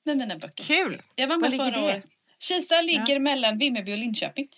[0.05, 0.65] Med mina böcker.
[0.65, 1.03] Kul!
[1.15, 1.87] Jag var Var med ligger förra det?
[1.95, 2.07] året.
[2.39, 4.49] Kisa ligger mellan Vimmerby och Linköping.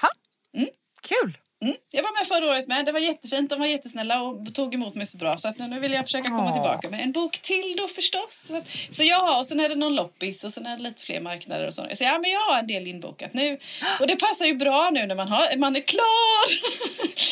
[0.00, 0.08] Ha?
[0.56, 0.68] Mm.
[1.02, 1.38] Kul!
[1.64, 1.76] Mm.
[1.90, 2.86] Jag var med förra året med.
[2.86, 3.50] Det var jättefint.
[3.50, 5.38] De var jättesnälla och tog emot mig så bra.
[5.38, 8.46] Så att nu, nu vill jag försöka komma tillbaka med en bok till då förstås.
[8.48, 10.82] Så, att, så jag har, och sen är det någon loppis och sen är det
[10.82, 11.86] lite fler marknader och så.
[11.94, 13.58] Så ja, men jag har en del inbokat nu.
[14.00, 16.44] Och det passar ju bra nu när man, har, man är klar.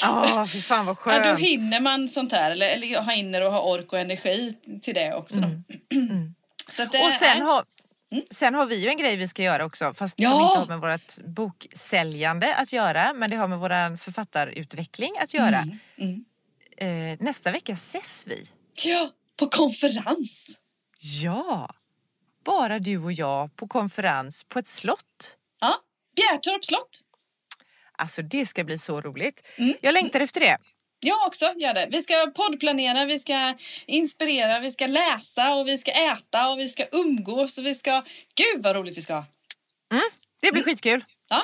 [0.05, 1.25] Åh, fy fan vad Ja, skönt.
[1.25, 2.51] då hinner man sånt här.
[2.51, 5.41] Eller, eller hinner och har ork och energi till det också.
[5.41, 5.49] Då.
[6.71, 7.41] Så att Och sen nej.
[7.41, 7.65] har,
[8.31, 10.31] sen har vi ju en grej vi ska göra också fast Ja.
[10.31, 15.35] som inte har med vårt boksäljande att göra men det har med vår författarutveckling att
[15.35, 15.59] göra.
[15.59, 15.79] Mm,
[16.77, 17.13] mm.
[17.13, 18.49] eh, nästa vecka ses vi.
[18.85, 20.49] Ja, på konferens.
[21.23, 21.75] Ja,
[22.45, 25.37] bara du och jag på konferens på ett slott.
[25.61, 25.75] Ja,
[26.17, 27.01] Bjärtorp slott.
[27.99, 29.41] Alltså det ska bli så roligt.
[29.57, 29.75] Mm.
[29.81, 30.59] Jag längtar efter det.
[31.05, 31.89] Jag också gör det.
[31.91, 33.55] Vi ska poddplanera, vi ska
[33.87, 38.03] inspirera, vi ska läsa och vi ska äta och vi ska umgås och vi ska...
[38.35, 39.25] Gud vad roligt vi ska ha!
[40.41, 41.05] Det blir skitkul.
[41.31, 41.43] Ja,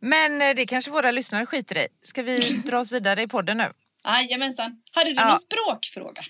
[0.00, 1.88] Men eh, det kanske våra lyssnare skiter i.
[2.02, 3.72] Ska vi dra oss vidare i podden nu?
[4.04, 4.82] jajamensan.
[4.92, 5.28] Hade du Ja.
[5.28, 6.22] någon språkfråga?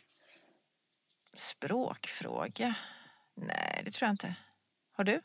[1.36, 2.74] Språkfråga?
[3.36, 4.34] Nej, det tror jag inte.
[4.96, 5.20] Har du?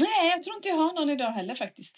[0.00, 1.96] Nej, jag tror inte jag har någon idag heller faktiskt.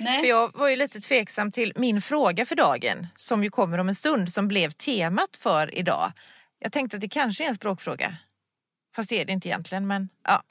[0.00, 0.20] Nej.
[0.20, 3.88] För jag var ju lite tveksam till min fråga för dagen som ju kommer om
[3.88, 6.12] en stund som blev temat för idag.
[6.58, 8.16] Jag tänkte att det kanske är en språkfråga.
[8.96, 10.42] Fast det är det inte egentligen men ja.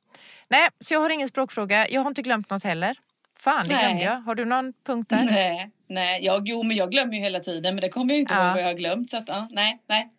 [0.47, 1.87] Nej, så jag har ingen språkfråga.
[1.89, 2.95] Jag har inte glömt något heller.
[3.39, 4.15] Fan, det glömde jag.
[4.21, 5.23] Har du någon punkt där?
[5.25, 6.25] Nej, nej.
[6.25, 8.45] Jag, jo, men jag glömmer ju hela tiden, men det kommer jag ju inte Ja.
[8.45, 9.09] ihåg vad jag har glömt.
[9.09, 10.09] Så att, ja, nej, nej.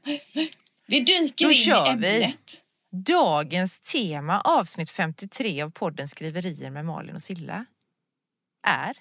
[0.87, 2.23] Vi dyker Då in kör i vi.
[2.23, 2.61] ämnet.
[3.07, 7.65] Dagens tema, avsnitt 53 av podden Skriverier med Malin och Silla,
[8.65, 8.95] är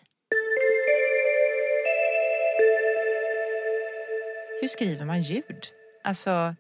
[4.62, 5.72] Hur skriver man ljud?
[6.04, 6.56] Alltså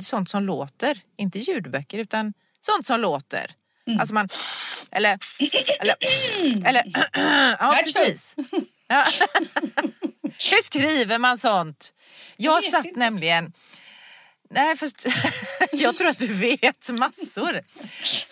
[0.00, 3.50] sånt som låter, inte ljudböcker utan sånt som låter.
[3.86, 4.00] Mm.
[4.00, 4.28] Alltså man,
[4.90, 5.18] eller,
[5.80, 5.96] eller,
[6.68, 7.82] eller, ja Achoo.
[7.82, 8.34] precis.
[8.86, 9.04] Ja.
[10.22, 11.94] Hur skriver man sånt?
[12.36, 12.98] Jag, satt inte.
[12.98, 13.52] nämligen
[14.50, 15.06] Nej, först,
[15.72, 17.60] jag tror att du vet massor.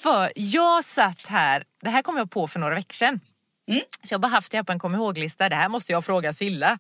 [0.03, 3.21] För jag satt här, det här kom jag på för några veckor sedan.
[3.69, 3.81] Mm.
[4.03, 5.49] Så jag har bara haft det här på en kom ihåg-lista.
[5.49, 6.79] Det här måste jag fråga Silla.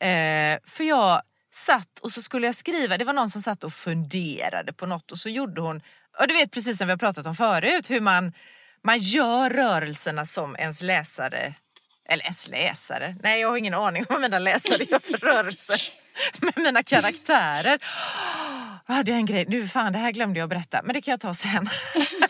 [0.00, 1.22] Eh, för jag
[1.52, 5.12] satt och så skulle jag skriva, det var någon som satt och funderade på något
[5.12, 5.80] och så gjorde hon,
[6.20, 8.32] och du vet precis som vi har pratat om förut, hur man,
[8.84, 11.54] man gör rörelserna som ens läsare
[12.08, 13.16] eller ens läsare.
[13.22, 15.80] Nej, jag har ingen aning om vad mina läsare gör för rörelser
[16.40, 17.78] med mina karaktärer.
[18.86, 21.20] Hade jag en grej, nu fan det här glömde jag berätta, men det kan jag
[21.20, 21.68] ta sen.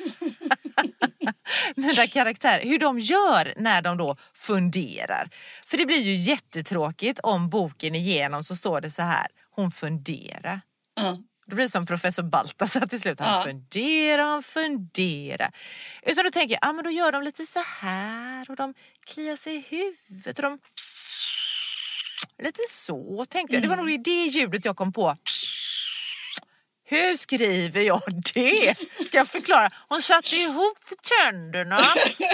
[1.76, 5.30] mina karaktärer, hur de gör när de då funderar.
[5.66, 10.60] För det blir ju jättetråkigt om boken igenom så står det så här, hon funderar.
[10.94, 11.18] Ja.
[11.46, 13.20] Det blir som professor Baltasar till slut.
[13.20, 13.44] Han Ja.
[13.44, 15.50] funderar, han funderar.
[16.02, 18.74] Utan då tänker jag, ah, men då gör de lite så här och de
[19.06, 20.58] kliar sig i huvudet och de...
[22.42, 23.62] Lite så tänkte jag.
[23.62, 25.16] Det var nog det ljudet jag kom på.
[26.88, 28.02] Hur skriver jag
[28.34, 28.78] det?
[29.06, 29.70] Ska jag förklara?
[29.88, 31.78] Hon satte ihop tänderna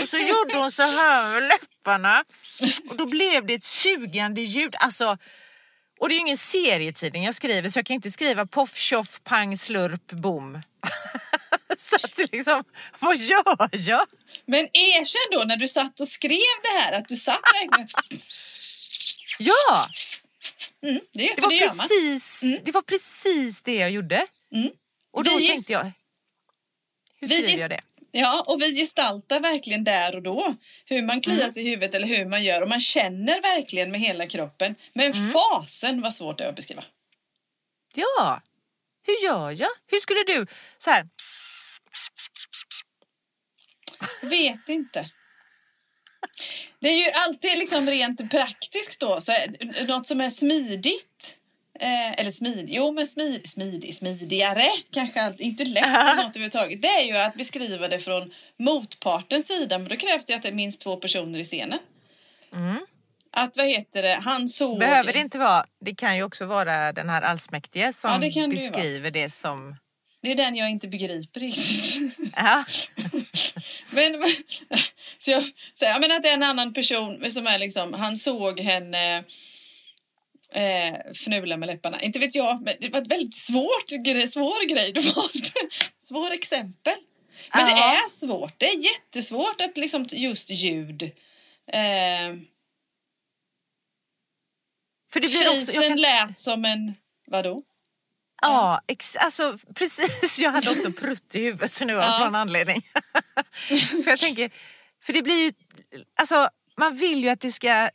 [0.02, 2.24] och så gjorde hon så här med läpparna.
[2.88, 4.74] Och då blev det ett sugande ljud.
[4.78, 5.18] Alltså,
[6.00, 9.20] och det är ju ingen serietidning jag skriver så jag kan inte skriva poff, tjoff,
[9.24, 10.62] pang, slurp, bom.
[11.78, 12.64] så att liksom,
[12.98, 14.06] vad gör jag?
[14.46, 17.88] Men erkänn då när du satt och skrev det här att du satt verkligen...
[19.38, 19.86] Ja,
[20.86, 24.26] Mm, det, det var, det precis, det var precis det jag gjorde.
[24.54, 24.70] Mm.
[25.12, 25.92] Och då Vi tänkte jag,
[27.20, 27.80] hur skriver jag det?
[28.14, 31.50] Ja, och vi gestaltar verkligen där och då hur man kliar Mm.
[31.50, 34.74] sig i huvudet eller hur man gör och man känner verkligen med hela kroppen.
[34.92, 35.30] Men Mm.
[35.32, 36.84] fasen vad svårt det är att beskriva.
[37.94, 38.42] Ja,
[39.06, 39.70] hur gör jag?
[39.86, 40.46] Hur skulle du,
[40.78, 41.08] så här,
[44.22, 45.10] Vet inte.
[46.80, 51.38] Det är ju alltid liksom rent praktiskt då, så här, något som är smidigt.
[51.82, 56.82] Eh, eller smid, jo men smid, smidig, smidigare kanske allt, inte lätt eller något överhuvudtaget.
[56.82, 60.48] Det är ju att beskriva det från motpartens sida, men då krävs det att det
[60.48, 61.78] är minst två personer i scenen.
[62.52, 62.86] mm.
[63.32, 64.78] Att vad heter det, han såg...
[64.78, 68.30] behöver det inte vara, det kan ju också vara den här allsmäktige som Ja, det
[68.30, 69.76] kan det beskriver det som,
[70.20, 72.16] Det är den jag inte begriper riktigt.
[72.36, 72.64] ja,
[73.90, 74.28] Men, men,
[75.18, 78.16] så jag, så jag menar att det är en annan person som är liksom, han
[78.16, 79.24] såg henne
[80.52, 82.02] eh, fnula med läpparna.
[82.02, 85.50] Inte vet jag, men det var ett väldigt svårt, gre- svår grej du valde.
[86.00, 86.94] Svår exempel.
[87.54, 88.04] Men det Ja.
[88.04, 88.54] är svårt.
[88.58, 91.02] Det är jättesvårt att liksom just ljud.
[91.72, 92.34] Eh,
[95.12, 96.94] för det blir också, jag kan, lät som en,
[97.26, 97.62] vadå?
[98.42, 100.38] Ja, ex, alltså precis.
[100.38, 102.24] Jag hade också prutt i huvudet så nu av Ja.
[102.24, 102.82] någon anledning.
[104.04, 104.50] för jag tänker,
[105.02, 105.52] för det blir ju,
[106.16, 107.90] alltså man vill ju att det ska,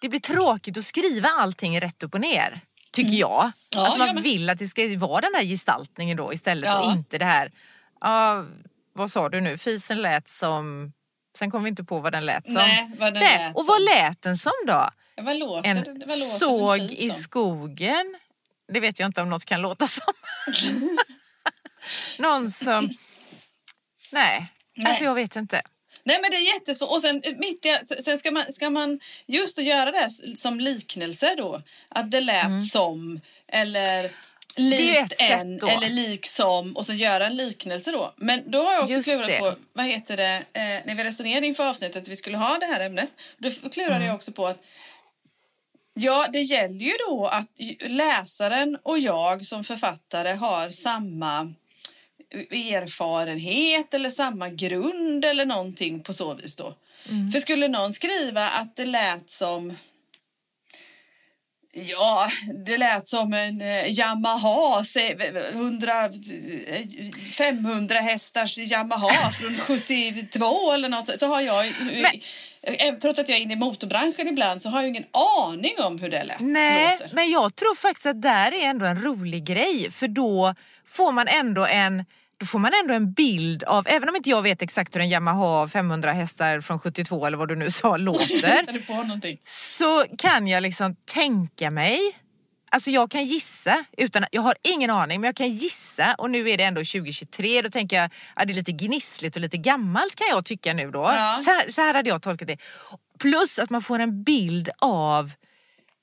[0.00, 2.60] det blir tråkigt att skriva allting rätt upp och ner.
[2.92, 3.40] Tycker jag.
[3.42, 3.52] Mm.
[3.70, 4.22] Ja, alltså jag man med.
[4.24, 6.80] vill att det ska vara den här gestaltningen då istället Ja.
[6.84, 7.52] och inte det här,
[8.00, 8.44] ja,
[8.92, 10.92] vad sa du nu, fisen lät som,
[11.38, 12.54] sen kom vi inte på vad den lät som.
[12.54, 14.88] Nej, vad den Nej, lät och vad lät den som då?
[15.22, 18.16] Vad låter, En det- vad låter såg en fis i skogen.
[18.72, 20.12] Det vet jag inte om något kan låta som.
[22.18, 22.88] Någon som...
[24.12, 24.86] Nej, Nej.
[24.90, 25.62] alltså jag vet inte.
[26.10, 26.90] Nej, men det är jättesvårt.
[26.90, 30.60] Och sen, eh, mitt i, sen ska, man, ska man just att göra det som
[30.60, 31.62] liknelse då.
[31.88, 32.60] Att det lät Mm.
[32.60, 34.10] som eller
[34.56, 38.14] likt en eller liksom och sen göra en liknelse då.
[38.16, 39.38] Men då har jag också Just klurat det.
[39.38, 42.66] på, vad heter det, eh, när vi resonerade inför avsnittet att vi skulle ha det
[42.66, 43.08] här ämnet.
[43.38, 44.06] Då klurade Mm.
[44.06, 44.58] jag också på att
[45.94, 47.48] Ja, det gäller ju då att
[47.80, 51.52] läsaren och jag som författare har samma
[52.50, 56.74] erfarenhet eller samma grund eller någonting på så vis då.
[57.08, 57.32] Mm.
[57.32, 59.76] För skulle någon skriva att det lät som
[61.72, 62.30] Ja,
[62.64, 65.16] det lät som en eh, Yamaha, se-
[65.52, 66.10] 100, eh,
[67.32, 71.18] 500 hästars Yamaha från 72 eller något.
[71.18, 71.66] Så har jag,
[72.62, 75.06] eh, trots att jag är inne i motorbranschen ibland, så har jag ingen
[75.46, 76.40] aning om hur det lät.
[76.40, 77.14] Nej, låter.
[77.14, 80.54] men jag tror faktiskt att där är ändå en rolig grej för då
[80.86, 82.04] får man ändå en
[82.40, 85.08] då får man ändå en bild av, även om inte jag vet exakt hur en
[85.08, 88.64] Yamaha 500 hästar från 72 eller vad du nu sa låter,
[89.44, 92.00] så kan jag liksom tänka mig
[92.72, 96.50] Alltså jag kan gissa, utan, jag har ingen aning men jag kan gissa och nu
[96.50, 100.16] är det ändå 2023 då tänker jag att det är lite gnissligt och lite gammalt
[100.16, 100.98] kan jag tycka nu då.
[100.98, 101.38] Ja.
[101.40, 102.56] Så, här, så här hade jag tolkat det.
[103.18, 105.32] Plus att man får en bild av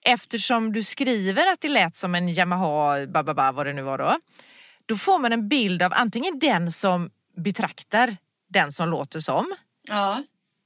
[0.05, 4.17] eftersom du skriver att det lät som en Yamaha, bababa, vad det nu var då.
[4.87, 8.17] Då får man en bild av antingen den som betraktar
[8.49, 9.55] den som låter som
[9.89, 10.23] Ja.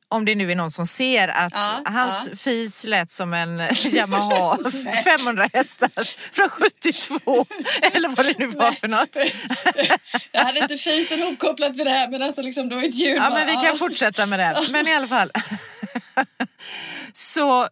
[0.08, 2.36] om det nu är någon som ser att Ja, hans ja.
[2.36, 3.60] fis lät som en
[3.92, 4.58] Yamaha
[5.04, 5.90] 500 hästar
[6.34, 7.46] från 72
[7.94, 9.16] eller vad det nu var för något.
[10.32, 13.18] Jag hade inte fisen ihopkopplat med det här men alltså liksom det var ett ljud
[13.18, 14.58] Ja bara, men vi kan fortsätta med det.
[14.72, 15.32] Men i alla fall.
[17.14, 17.68] Så,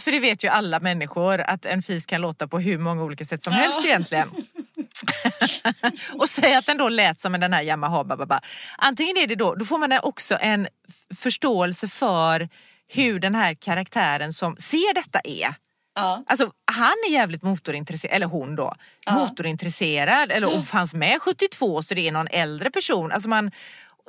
[0.00, 3.24] för det vet ju alla människor att en fis kan låta på hur många olika
[3.24, 3.88] sätt som helst Ja.
[3.88, 4.28] egentligen.
[6.18, 8.40] och säga att den då lät som den här Yamaha bababa.
[8.78, 10.68] Antingen är det då, då får man också en
[11.16, 12.48] förståelse för
[12.88, 15.54] hur den här karaktären som ser detta är.
[15.94, 16.24] Ja.
[16.26, 18.74] Alltså han är jävligt motorintresserad, eller hon då,
[19.06, 19.14] Ja.
[19.14, 23.12] motorintresserad eller och fanns med 72 så det är någon äldre person.
[23.12, 23.50] Alltså man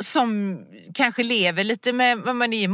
[0.04, 0.60] som
[0.94, 2.70] kanske lever lite med vad man är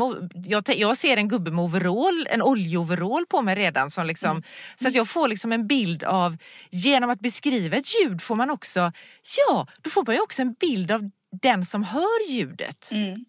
[0.50, 4.44] jag, jag ser en gubbe med overall, en oljeoverall på mig redan som liksom, Mm.
[4.76, 6.38] så att jag får liksom en bild av,
[6.72, 8.92] genom att beskriva ett ljud får man också,
[9.48, 11.10] ja då får man ju också en bild av
[11.42, 12.90] den som hör ljudet.
[12.92, 13.26] Mm.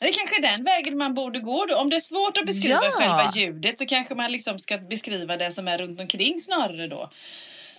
[0.00, 1.76] Det är kanske den vägen man borde gå då.
[1.76, 2.90] Om det är svårt att beskriva Ja.
[2.90, 7.10] själva ljudet så kanske man liksom ska beskriva det som är runt omkring snarare då.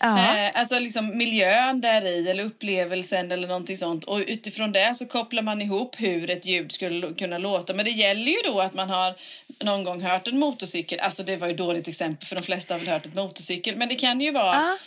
[0.01, 4.03] Eh, alltså liksom miljön där i eller upplevelsen eller någonting sånt.
[4.03, 7.73] Och utifrån det så kopplar man ihop hur ett ljud skulle kunna låta.
[7.73, 9.15] Men det gäller ju då att man har
[9.63, 10.99] någon gång hört en motorcykel.
[10.99, 13.75] Alltså det var ju dåligt exempel för de flesta har väl hört ett motorcykel.
[13.75, 14.77] Men det kan ju vara Ja.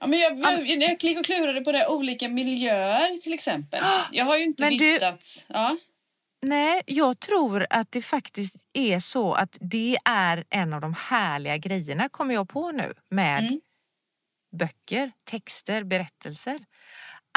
[0.00, 3.80] Ja, men jag, jag, jag klickade och klurade på det, olika miljöer till exempel.
[4.12, 5.44] Jag har ju inte Men du- vistats...
[5.48, 5.76] Ja.
[6.46, 11.56] Nej, jag tror att det faktiskt är så att det är en av de härliga
[11.56, 13.60] grejerna, kommer jag på nu, med Mm.
[14.58, 16.58] böcker, texter, berättelser.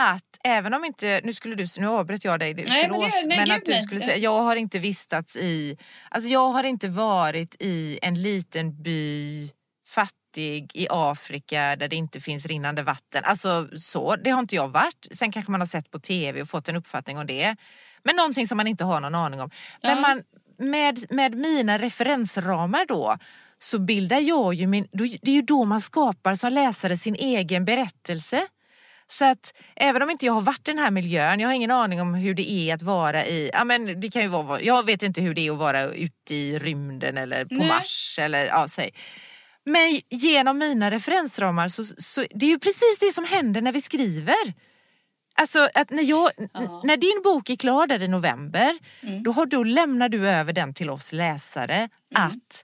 [0.01, 3.37] Att även om inte, nu skulle du, nu avbröt jag dig, men förlåt, det- nej,
[3.39, 3.83] men att du nej.
[3.83, 5.77] skulle säga, jag har inte vistats i,
[6.09, 9.49] alltså jag har inte varit i en liten by,
[9.87, 13.23] fattig i Afrika där det inte finns rinnande vatten.
[13.23, 15.07] Alltså så, det har inte jag varit.
[15.11, 17.55] Sen kanske man har sett på tv och fått en uppfattning om det.
[18.03, 19.49] Men någonting som man inte har någon aning om.
[19.83, 20.21] Men man,
[20.57, 23.17] med, med mina referensramar då
[23.59, 27.65] så bildar jag ju min, det är ju då man skapar som läsare sin egen
[27.65, 28.47] berättelse.
[29.09, 31.71] Så att även om inte jag har varit i den här miljön, jag har ingen
[31.71, 34.85] aning om hur det är att vara i, ja men det kan ju vara, jag
[34.85, 37.67] vet inte hur det är att vara ute i rymden eller på Nej.
[37.67, 38.93] Mars eller ja, säg.
[39.65, 43.81] Men genom mina referensramar så, så det är ju precis det som händer när vi
[43.81, 44.53] skriver.
[45.41, 46.81] Alltså att när, jag, Ja.
[46.83, 48.77] när din bok är klar där i november,
[49.23, 52.63] då, har, då lämnar du över den till oss läsare att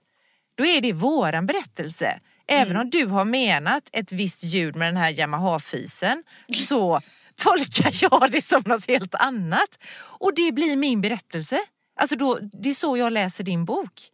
[0.54, 2.20] då är det våran berättelse.
[2.46, 7.00] Även om du har menat ett visst ljud med den här Yamaha-fisen så
[7.36, 9.78] tolkar jag det som något helt annat.
[9.96, 11.58] Och det blir min berättelse.
[12.00, 14.10] Alltså då, det är så jag läser din bok.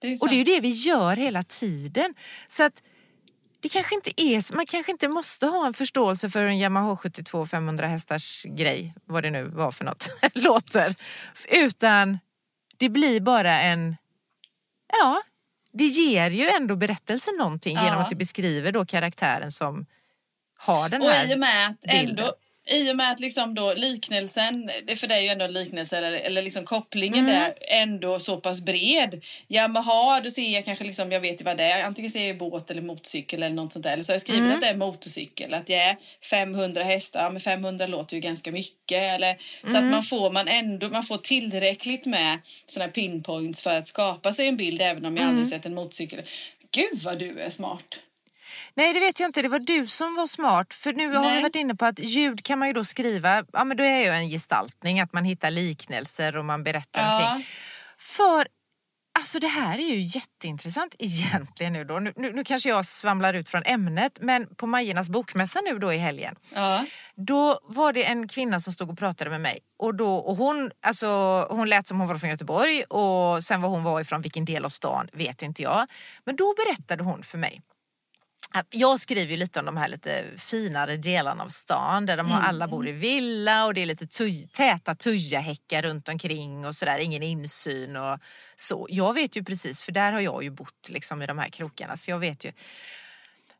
[0.00, 2.14] Det Och det är ju det vi gör hela tiden.
[2.48, 2.82] Så att
[3.66, 7.46] det kanske inte är, man kanske inte måste ha en förståelse för en Yamaha 72
[7.46, 10.94] 500 hästars grej, vad det nu var för något, låter.
[11.48, 12.18] Utan
[12.76, 13.96] det blir bara en,
[14.92, 15.22] ja,
[15.72, 17.84] det ger ju ändå berättelsen någonting Ja.
[17.84, 19.86] genom att det beskriver då karaktären som
[20.58, 22.26] har den Och här i och med att bilden.
[22.70, 25.98] I och med att liksom då liknelsen, det för dig är ju ändå en liknelse
[25.98, 27.34] eller, eller liksom kopplingen Mm.
[27.40, 29.24] där ändå så pass bred.
[29.48, 32.38] Yamaha, då ser jag kanske liksom, jag vet ju vad det är, antingen ser jag
[32.38, 33.92] båt eller motorcykel eller något sånt där.
[33.92, 34.52] Eller så har jag skrivit Mm.
[34.54, 35.96] att det är motorcykel, att det är
[36.30, 39.02] 500 hästar, men 500 låter ju ganska mycket.
[39.02, 39.84] Eller, Så Mm.
[39.84, 44.32] att man får, man ändå, man får tillräckligt med såna här pinpoints för att skapa
[44.32, 45.28] sig en bild även om jag Mm.
[45.28, 46.22] aldrig sett en motorcykel.
[46.70, 48.00] Gud vad du är smart!
[48.74, 50.74] Nej det vet jag inte, det var du som var smart.
[50.74, 51.36] För nu har Nej.
[51.36, 53.98] vi varit inne på att ljud kan man ju då skriva, ja men då är
[53.98, 57.26] ju en gestaltning, att man hittar liknelser och man berättar Ja.
[57.34, 57.46] omkring.
[57.98, 58.46] För
[59.18, 61.98] alltså det här är ju jätteintressant egentligen nu då.
[61.98, 65.92] Nu, nu, nu kanske jag svamlar ut från ämnet men på Majornas bokmässa nu då
[65.92, 66.36] i helgen.
[66.54, 66.84] Ja.
[67.14, 70.70] Då var det en kvinna som stod och pratade med mig och, då, och hon,
[70.82, 71.06] alltså,
[71.50, 74.64] hon lät som hon var från Göteborg och sen var hon var ifrån vilken del
[74.64, 75.86] av stan vet inte jag.
[76.24, 77.60] Men då berättade hon för mig
[78.50, 82.30] att jag skriver ju lite om de här lite finare delarna av stan där de
[82.30, 86.74] har, alla bor i villa och det är lite tuj, täta tujahäckar runt omkring och
[86.74, 88.18] sådär, ingen insyn och
[88.56, 88.86] så.
[88.90, 91.96] Jag vet ju precis, för där har jag ju bott liksom i de här krokarna
[91.96, 92.52] så jag vet ju.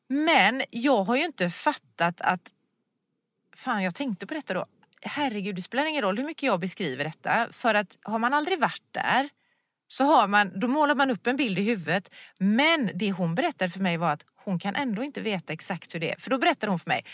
[0.09, 2.53] Men jag har ju inte fattat att
[3.57, 4.67] Fan, jag tänkte på detta då.
[5.03, 7.49] Herregud, det spelar ingen roll hur mycket jag beskriver detta.
[7.53, 9.29] För att har man aldrig varit där
[9.89, 12.11] så har man, då målar man upp en bild i huvudet.
[12.39, 16.01] Men det hon berättade för mig var att hon kan ändå inte veta exakt hur
[16.01, 16.17] det är.
[16.19, 17.05] För då berättade hon för mig.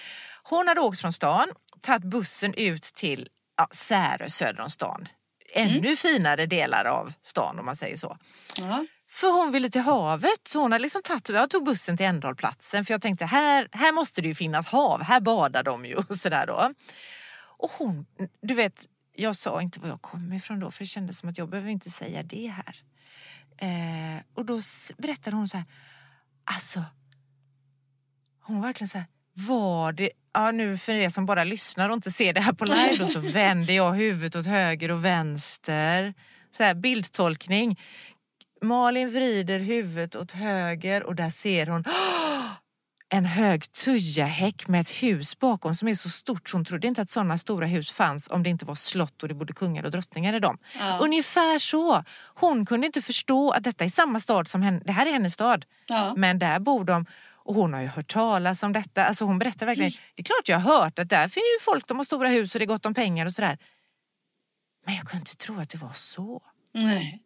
[0.43, 1.49] Hon hade åkt från stan,
[1.81, 5.09] tagit bussen ut till ja, Särö söder om stan.
[5.55, 8.19] Ännu finare delar av stan om man säger så.
[8.61, 8.87] Ja.
[9.11, 10.49] För hon ville till havet.
[10.49, 13.93] Så hon hade liksom tagit, jag tog bussen till Ändahlplatsen för jag tänkte här, här
[13.93, 16.71] måste det ju finnas hav, här badar de ju och sådär då.
[17.59, 18.07] Och hon,
[18.43, 21.39] du vet, jag sa inte var jag kom ifrån då för det kändes som att
[21.39, 22.77] jag behöver inte säga det här.
[23.57, 24.61] Eh, och då
[24.99, 25.67] berättade hon så här,
[26.45, 26.85] alltså,
[28.53, 31.95] hon var verkligen så här, var det, ja nu för er som bara lyssnar och
[31.95, 36.15] inte ser det här på live då så vänder jag huvudet åt höger och vänster.
[36.57, 37.81] Så här, bildtolkning.
[38.63, 41.85] Malin vrider huvudet åt höger och där ser hon
[43.15, 47.03] en hög tujahäck med ett hus bakom som är så stort så hon trodde inte
[47.03, 49.91] att sådana stora hus fanns om det inte var slott och det bodde kungar och
[49.91, 50.59] drottningar i dem.
[50.79, 50.99] Ja.
[51.03, 52.05] Ungefär så.
[52.35, 55.35] Hon kunde inte förstå att detta är samma stad som henne, det här är hennes
[55.35, 55.65] stad.
[55.87, 56.15] Ja.
[56.17, 57.07] Men där bor de
[57.45, 59.05] och hon har ju hört talas om detta.
[59.05, 61.87] Alltså hon berättar verkligen, det är klart jag har hört att där finns ju folk,
[61.87, 63.59] de har stora hus och det är gott om pengar och sådär.
[64.87, 66.43] Men jag kunde inte tro att det var så.
[66.75, 67.23] Nej.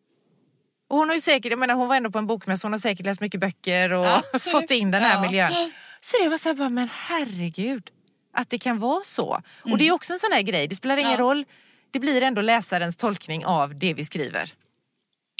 [0.89, 2.79] Och hon har ju säkert, jag menar hon var ändå på en bokmässa, hon har
[2.79, 4.53] säkert läst mycket böcker och Absolut.
[4.63, 5.21] fått in den här Ja.
[5.23, 5.53] miljön.
[6.01, 7.91] Så det var så här bara, men herregud,
[8.35, 9.43] att det kan vara så.
[9.73, 11.21] Och det är också en sån här grej, det spelar ingen Mm.
[11.21, 11.25] Ja.
[11.31, 11.45] roll,
[11.91, 14.53] det blir ändå läsarens tolkning av det vi skriver.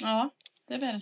[0.03, 0.29] Ja,
[0.67, 1.01] det är väl.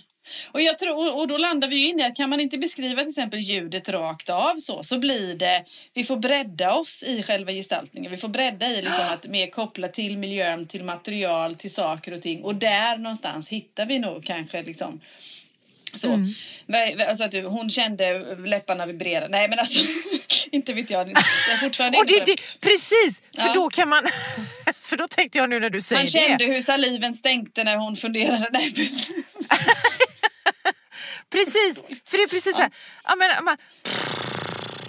[0.51, 3.01] Och, jag tror, och- då landar vi ju in i att kan man inte beskriva
[3.01, 7.51] till exempel ljudet rakt av så, så blir det, vi får bredda oss i själva
[7.51, 8.11] gestaltningen.
[8.11, 12.21] Vi får bredda i liksom att mer koppla till miljön, till material, till saker och
[12.21, 12.43] ting.
[12.43, 15.01] Och där någonstans hittar vi nog kanske liksom
[15.93, 16.09] så.
[16.13, 16.33] Mm.
[17.09, 19.27] Alltså att du, hon kände läpparna vibrera.
[19.27, 19.79] Nej men alltså,
[20.51, 21.11] inte vet jag.
[21.49, 23.53] Jag fortfarande Och det, det, precis, för Ja.
[23.53, 24.03] då kan man...
[24.89, 26.53] för då tänkte jag nu när du säger Man kände det.
[26.53, 28.49] hur saliven stänkte när hon funderade.
[28.53, 28.69] Nej,
[31.31, 32.71] Precis, för det är precis så här.
[33.03, 33.57] Ja, men, man,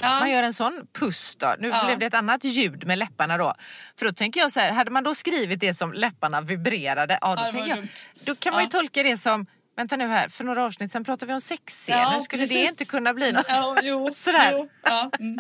[0.01, 0.19] ja.
[0.21, 1.55] man gör en sån puss då.
[1.59, 1.85] Nu Ja.
[1.87, 3.55] blev det ett annat ljud med läpparna då.
[3.99, 7.37] För då tänker jag så här, hade man då skrivit det som läpparna vibrerade, ja,
[7.37, 7.89] då, Ja, det jag,
[8.25, 9.47] då kan man ju tolka det som
[9.79, 11.99] Vänta nu här, för några avsnitt sen pratade vi om sexscener.
[11.99, 12.69] Ja, Skulle det precis.
[12.71, 14.51] inte kunna bli något Ja, jo, sådär?
[14.53, 15.39] Jo, ja, mm.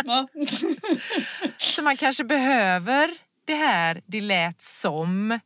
[1.58, 3.10] Så man kanske behöver
[3.46, 5.40] det här det lät som.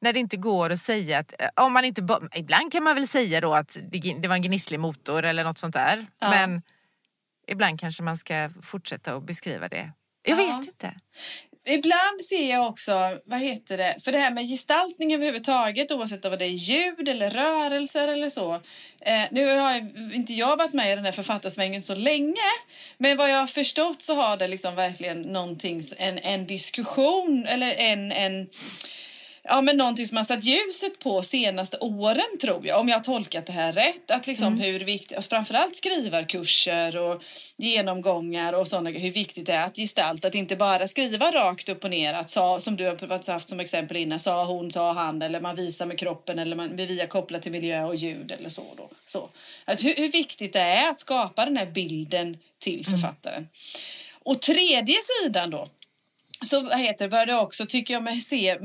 [0.00, 3.08] När det inte går att säga att, eh, om man inte, ibland kan man väl
[3.08, 6.06] säga då att det, det var en gnisslig motor eller något sånt där.
[6.20, 6.30] Ja.
[6.30, 6.62] Men
[7.46, 9.92] ibland kanske man ska fortsätta att beskriva det.
[10.22, 10.56] Jag Ja.
[10.58, 10.94] vet inte.
[11.68, 16.36] Ibland ser jag också, vad heter det, för det här med gestaltning överhuvudtaget oavsett om
[16.38, 18.54] det är ljud eller rörelser eller så.
[19.00, 22.34] Eh, nu har jag, inte jag varit med i den här författarsvängen så länge
[22.98, 27.74] men vad jag har förstått så har det liksom verkligen någonting, en, en diskussion eller
[27.74, 28.48] en, en
[29.42, 33.04] Ja, men någonting som har satt ljuset på senaste åren tror jag, om jag har
[33.04, 34.10] tolkat det här rätt.
[34.10, 37.22] Att liksom hur viktigt, framförallt skrivarkurser och
[37.56, 41.84] genomgångar och sådana hur viktigt det är att gestalta, att inte bara skriva rakt upp
[41.84, 45.22] och ner, att sa, som du har haft som exempel innan, sa hon, sa han,
[45.22, 48.64] eller man visar med kroppen eller man via kopplat till miljö och ljud eller så.
[48.76, 48.90] Då.
[49.06, 49.30] så.
[49.64, 53.48] Att hur, hur viktigt det är att skapa den här bilden till författaren.
[54.22, 55.68] Och tredje sidan då,
[56.42, 58.58] så vad heter började jag också, tycker jag mig se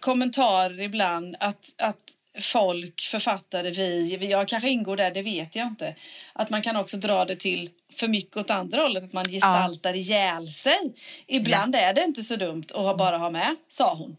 [0.00, 2.00] kommentarer ibland att, att
[2.40, 3.70] folk, författare,
[4.16, 5.94] vi, jag kanske ingår där, det vet jag inte.
[6.32, 9.90] Att man kan också dra det till för mycket åt andra hållet, att man gestaltar
[9.90, 9.96] ja.
[9.96, 10.94] ihjäl sig.
[11.26, 11.78] Ibland ja.
[11.78, 14.16] är det inte så dumt att bara ha med, sa hon.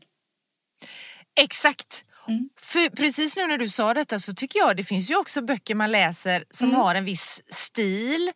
[1.40, 2.04] Exakt.
[2.28, 2.50] Mm.
[2.60, 5.76] För precis nu när du sa detta så tycker jag det finns ju också böcker
[5.76, 6.82] man läser som mm.
[6.82, 8.32] har en viss stil.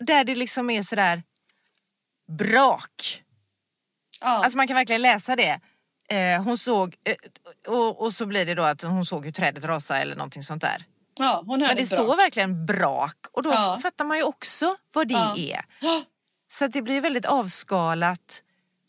[0.00, 1.22] Där det liksom är sådär
[2.38, 3.23] brak.
[4.24, 4.44] Ja.
[4.44, 5.60] Alltså man kan verkligen läsa det.
[6.08, 7.16] Eh, hon såg, eh,
[7.72, 10.62] och, och, så blir det då att hon såg hur trädet rasade eller någonting sånt
[10.62, 10.84] där.
[11.18, 13.78] Ja, hon Men det står verkligen brak och då ja.
[13.82, 15.36] fattar man ju också vad det ja.
[15.38, 15.64] är.
[16.48, 18.42] Så att det blir väldigt avskalat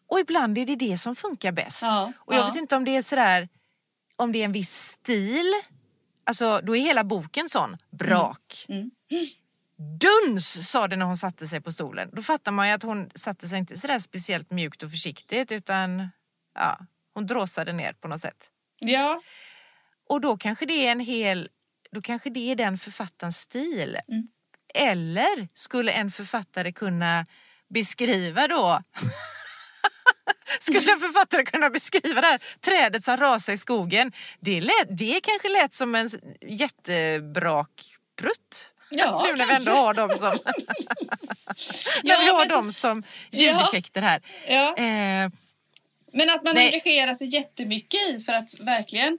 [0.07, 1.83] och ibland är det det som funkar bäst.
[2.17, 3.49] Och jag vet inte om det är sådär,
[4.15, 5.53] om det är en viss stil,
[6.23, 8.65] alltså då är hela boken sån, brak.
[8.69, 8.79] Mm.
[8.79, 9.25] Mm.
[9.77, 12.09] Duns sa det när hon satte sig på stolen.
[12.13, 16.09] Då fattar man ju att hon satte sig inte sådär speciellt mjukt och försiktigt utan
[16.55, 16.79] ja,
[17.13, 18.49] hon dråsade ner på något sätt.
[18.79, 19.21] Ja.
[20.09, 21.49] Och då kanske det är en hel,
[21.91, 23.97] då kanske det är den författarens stil.
[24.07, 24.27] Mm.
[24.73, 27.25] Eller skulle en författare kunna
[27.69, 28.83] beskriva då
[30.59, 34.11] Skulle en författare kunna beskriva det här trädet som rasar i skogen?
[34.39, 36.09] Det, lät, det kanske lät som en
[36.41, 38.74] jättebrak prutt.
[38.97, 40.31] Ja, nu när vi ändå har dem som,
[42.03, 44.21] när vi har dem som ljudeffekter här.
[44.47, 45.31] Eh,
[46.13, 46.65] men att man Nej.
[46.65, 49.17] engagerar sig jättemycket i för att verkligen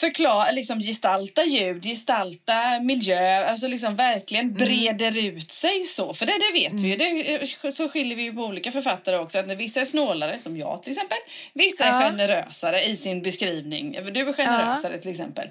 [0.00, 4.56] förklara, liksom gestalta ljud, gestalta miljö, alltså liksom verkligen mm.
[4.56, 5.36] breder mm.
[5.36, 6.14] ut sig så.
[6.14, 6.82] För det, det vet mm.
[6.82, 9.38] vi ju, så skiljer vi ju på olika författare också.
[9.38, 11.18] Att vissa är snålare, som jag till exempel,
[11.52, 12.02] vissa ja.
[12.02, 13.92] är generösare i sin beskrivning.
[14.12, 15.00] Du är generösare ja.
[15.00, 15.48] till exempel.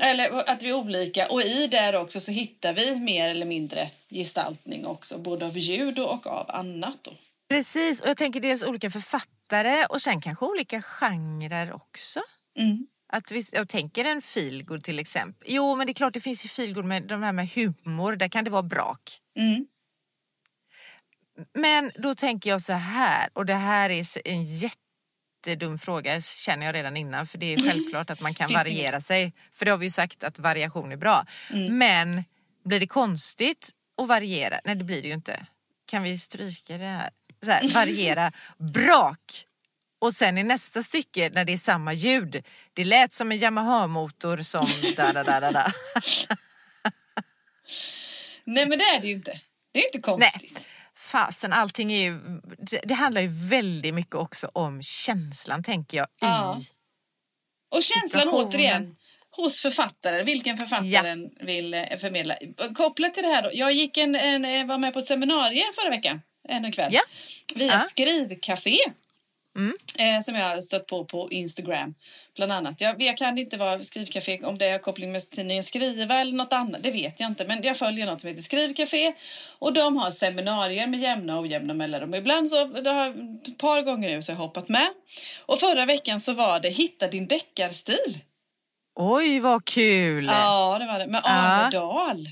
[0.00, 3.88] Eller att vi är olika och i där också så hittar vi mer eller mindre
[4.10, 6.98] gestaltning också, både av ljud och av annat.
[7.02, 7.10] Då.
[7.48, 12.20] Precis, och jag tänker dels olika författare och sen kanske olika genrer också.
[12.58, 12.86] Mm.
[13.12, 15.48] Att vi, jag tänker en feelgood till exempel.
[15.50, 18.16] Jo, men det är klart det finns ju feelgood med de här med humor.
[18.16, 19.20] Där kan det vara brak.
[19.38, 19.66] Mm.
[21.54, 26.74] Men då tänker jag så här, och det här är en jättedum fråga känner jag
[26.74, 27.26] redan innan.
[27.26, 29.32] För det är självklart att man kan variera sig.
[29.52, 31.26] För det har vi ju sagt att variation är bra.
[31.50, 31.78] Mm.
[31.78, 32.24] Men
[32.64, 33.70] blir det konstigt
[34.02, 34.60] att variera?
[34.64, 35.46] Nej, det blir det ju inte.
[35.86, 37.10] Kan vi stryka det här?
[37.42, 38.32] Så här variera
[38.74, 39.44] brak
[39.98, 42.44] och sen i nästa stycke när det är samma ljud.
[42.72, 45.72] Det lät som en Yamaha-motor som da da da da da.
[48.44, 49.40] Nej men det är det ju inte.
[49.72, 50.52] Det är inte konstigt.
[50.54, 50.62] Nej.
[50.96, 52.18] Fasen, allting är ju,
[52.58, 56.06] det, det, handlar ju väldigt mycket också om känslan tänker jag.
[56.20, 56.62] Ja.
[57.76, 58.96] Och känslan återigen
[59.30, 61.46] hos författaren, vilken författaren ja.
[61.46, 62.34] vill eh, förmedla.
[62.74, 65.90] Kopplat till det här då, jag gick en, en, var med på ett seminarium förra
[65.90, 67.00] veckan, en kväll, ja.
[67.54, 67.80] via ja.
[67.80, 68.78] Skrivcafé.
[69.56, 69.74] Mm.
[69.98, 71.94] Eh, som jag har stött på på Instagram
[72.36, 72.80] bland annat.
[72.80, 76.52] Jag, jag kan inte vara skrivcafé om det är koppling med tidningen Skriva eller något
[76.52, 76.82] annat.
[76.82, 77.44] Det vet jag inte.
[77.46, 79.12] Men jag följer något som heter Skrivcafé
[79.58, 82.14] och de har seminarier med jämna och ojämna mellanrum.
[82.14, 83.08] Ibland så, det har
[83.46, 84.88] ett par gånger nu så har jag hoppat med.
[85.46, 88.18] Och förra veckan så var det Hitta din deckarstil.
[89.00, 90.24] Oj vad kul!
[90.24, 92.28] Ja det var det med Arne Dahl.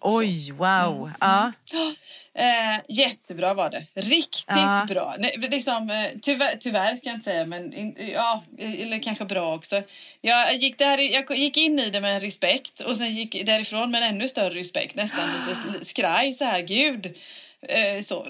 [0.00, 1.02] Oj, wow.
[1.02, 1.12] Mm.
[1.20, 1.52] Ja.
[2.34, 3.86] Eh, jättebra var det.
[3.94, 4.86] Riktigt ja.
[4.88, 5.14] bra.
[5.36, 9.82] Liksom, eh, tyvärr, tyvärr ska jag inte säga, men in, ja, eller kanske bra också.
[10.20, 13.90] Jag gick, där, jag gick in i det med en respekt och sen gick därifrån
[13.90, 14.94] med en ännu större respekt.
[14.94, 17.16] Nästan lite skraj så här, gud.
[17.62, 18.26] Eh, så,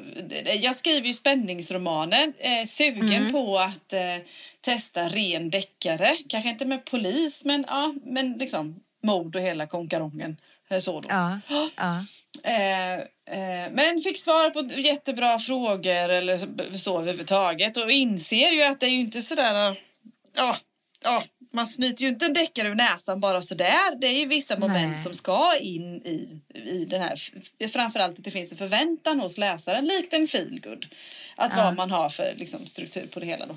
[0.61, 3.33] jag skriver ju spänningsromaner, eh, sugen mm.
[3.33, 4.17] på att eh,
[4.61, 6.17] testa ren deckare.
[6.29, 10.37] Kanske inte med polis, men, ja, men liksom mord och hela konkarongen.
[10.69, 11.09] Eh, så då.
[11.09, 11.41] Ja,
[11.77, 12.05] ja.
[12.43, 16.39] Eh, eh, men fick svar på jättebra frågor eller
[16.79, 19.77] så överhuvudtaget och inser ju att det är ju inte sådär...
[20.35, 20.57] Ja,
[21.05, 24.01] ja, man snyter ju inte en deckare ur näsan bara sådär.
[24.01, 25.01] Det är ju vissa moment Nej.
[25.01, 27.33] som ska in i, i den här.
[27.69, 30.87] Framförallt att det finns en förväntan hos läsaren, likt en feelgood.
[31.37, 31.65] Att ja.
[31.65, 33.57] vad man har för liksom, struktur på det hela då.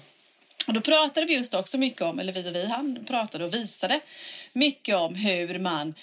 [0.68, 3.53] Och då pratade vi just också mycket om, eller vi och vi, han pratade och
[3.53, 3.99] visade
[4.53, 5.93] mycket om hur man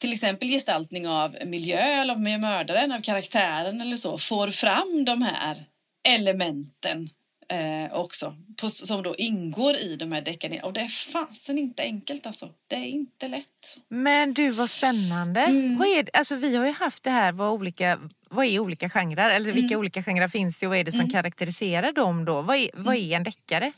[0.00, 5.22] till exempel gestaltning av miljö eller med mördaren, av karaktären eller så, får fram de
[5.22, 5.64] här
[6.08, 7.08] elementen
[7.48, 10.56] eh, också på, som då ingår i de här deckarna.
[10.62, 12.48] Och det är fasen inte enkelt alltså.
[12.68, 13.78] Det är inte lätt.
[13.88, 15.40] Men du, vad spännande.
[15.40, 15.78] Mm.
[15.78, 17.98] Vad är, alltså, vi har ju haft det här, vad, olika,
[18.30, 19.30] vad är olika genrer?
[19.30, 19.78] Eller vilka mm.
[19.78, 21.10] olika genrer finns det och vad är det som mm.
[21.10, 22.42] karaktäriserar dem då?
[22.42, 23.72] Vad är, vad är en deckare?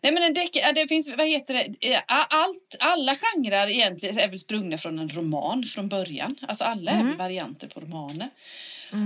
[0.00, 4.38] Nej men en deckare, det finns, vad heter det, allt, alla genrer egentligen är väl
[4.38, 6.36] sprungna från en roman från början.
[6.48, 7.12] Alltså alla mm.
[7.12, 8.28] är varianter på romaner.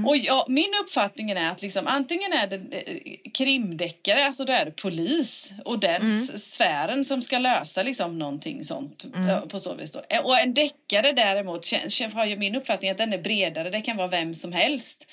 [0.07, 4.65] Och jag, min uppfattning är att liksom, antingen är det eh, krimdeckare, alltså då är
[4.65, 9.75] det polis och den s- sfären som ska lösa liksom någonting sånt eh, på så
[9.75, 9.93] vis.
[9.93, 10.03] Då.
[10.09, 11.67] Eh, Och en deckare däremot
[12.15, 15.07] har ju min uppfattning att den är bredare, det kan vara vem som helst.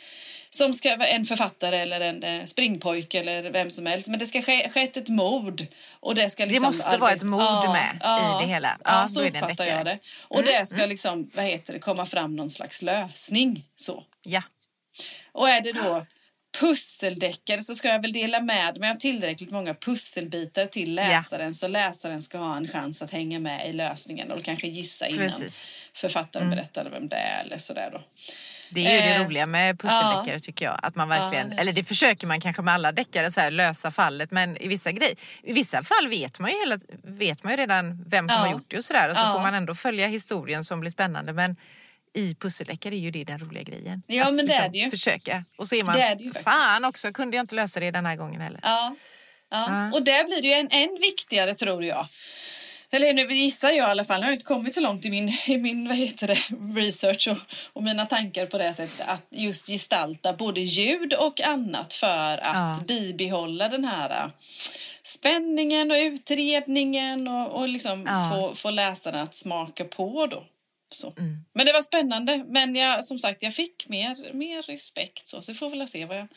[0.49, 4.07] Som ska vara en författare eller en eh, springpojke eller vem som helst.
[4.07, 5.65] Men det ska ske skett ett mord.
[5.99, 8.77] Och det ska liksom måste vara ett mord Ja, med i ja, det hela.
[8.83, 9.99] Ja, Ja, så det uppfattar jag det.
[10.21, 13.65] Och det ska liksom, vad heter det, komma fram någon slags lösning.
[13.75, 14.03] Så.
[14.23, 14.43] Ja.
[15.31, 16.05] Och är det då
[16.59, 21.67] pusseldeckare så ska jag väl dela med mig av tillräckligt många pusselbitar till läsaren så
[21.67, 25.67] läsaren ska ha en chans att hänga med i lösningen och kanske gissa innan Precis.
[25.93, 28.01] författaren berättar vem det är eller sådär då.
[28.69, 30.79] Det är ju det Eh, roliga med pusseldeckare tycker jag.
[30.83, 31.57] Att man verkligen, Ja.
[31.57, 34.31] eller det försöker man kanske med alla deckare, så här, lösa fallet.
[34.31, 35.13] Men i vissa, grej,
[35.43, 38.41] i vissa fall vet man, ju hela, vet man ju redan vem som Ja.
[38.45, 39.09] har gjort det och sådär.
[39.09, 39.33] Och så Ja.
[39.33, 41.33] får man ändå följa historien som blir spännande.
[41.33, 41.55] Men
[42.15, 44.03] i pusseldeckare är ju det den roliga grejen.
[44.07, 44.89] Ja, att men det är det ju.
[44.89, 45.43] Försöka.
[45.57, 47.91] Och så är man, Det är det ju fan också, kunde jag inte lösa det
[47.91, 48.59] den här gången heller.
[48.63, 48.95] Ja.
[49.51, 49.65] ja.
[49.69, 49.91] Ja.
[49.97, 52.07] Och där blir det ju en, än viktigare tror jag.
[52.91, 55.09] Eller nu gissar jag i alla fall, nu har jag inte kommit så långt i
[55.09, 56.39] min, i min vad heter det,
[56.81, 57.37] research och,
[57.73, 59.07] och mina tankar på det sättet.
[59.07, 62.83] Att just gestalta både ljud och annat för att Ja.
[62.87, 64.29] bibehålla den här äh,
[65.03, 68.31] spänningen och utredningen och, och liksom Ja.
[68.33, 70.43] få, få läsarna att smaka på då.
[70.91, 71.13] Så.
[71.17, 71.37] Mm.
[71.53, 72.45] Men det var spännande.
[72.47, 75.27] Men jag, som sagt, jag fick mer, mer respekt.
[75.27, 76.27] Så, så vi får väl se vad jag...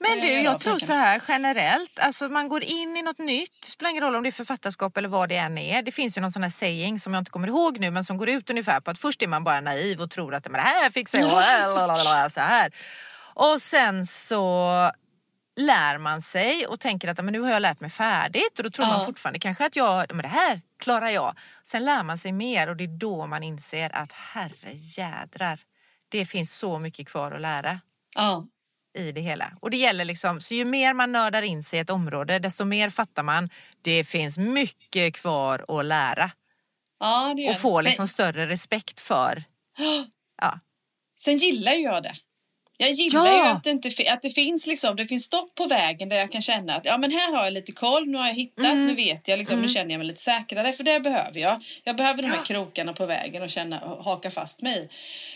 [0.00, 3.90] Men du, jag tror så här generellt, alltså man går in i något nytt, spelar
[3.90, 5.82] ingen roll om det är författarskap eller vad det än är.
[5.82, 8.16] Det finns ju någon sån här saying som jag inte kommer ihåg nu men som
[8.16, 10.60] går ut ungefär på att först är man bara naiv och tror att men det
[10.60, 11.28] här fixar jag,
[11.74, 12.72] lalalala, så här.
[13.34, 14.66] Och sen så
[15.56, 18.70] lär man sig och tänker att men nu har jag lärt mig färdigt och då
[18.70, 18.96] tror Ja.
[18.96, 21.38] man fortfarande kanske att jag, men det här klarar jag.
[21.64, 25.60] Sen lär man sig mer och det är då man inser att herre jädrar,
[26.08, 27.80] det finns så mycket kvar att lära
[28.14, 28.46] Ja.
[28.98, 29.52] I det hela.
[29.60, 32.64] Och det gäller liksom, så ju mer man nördar in sig i ett område desto
[32.64, 33.48] mer fattar man
[33.82, 36.30] det finns mycket kvar att lära
[37.00, 39.44] Ja, det gör och få liksom större respekt för.
[40.42, 40.60] Ja.
[41.18, 42.14] Sen gillar jag det.
[42.80, 43.36] Jag gillar Ja!
[43.46, 46.32] ju att det, inte, att det finns liksom, det finns stopp på vägen där jag
[46.32, 48.86] kan känna att ja men här har jag lite koll, nu har jag hittat, Mm.
[48.86, 51.64] nu vet jag liksom, nu känner jag mig lite säkrare för det behöver jag.
[51.84, 54.88] Jag behöver de här krokarna på vägen och känna haka fast mig.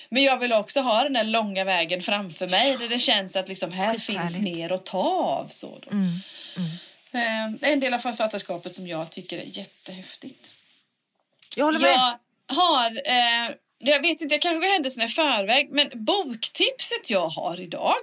[0.08, 3.48] Men jag vill också ha den där långa vägen framför mig där det känns att
[3.48, 5.48] liksom här finns mer att ta av.
[5.50, 5.78] Så.
[5.92, 6.04] Mm.
[7.12, 10.50] Eh, det är en del av författarskapet som jag tycker är jättehäftigt.
[11.56, 11.90] Jag håller med.
[11.90, 13.54] Jag har, eh,
[13.90, 17.94] jag vet inte, jag kanske händelserna i förväg, men boktipset jag har idag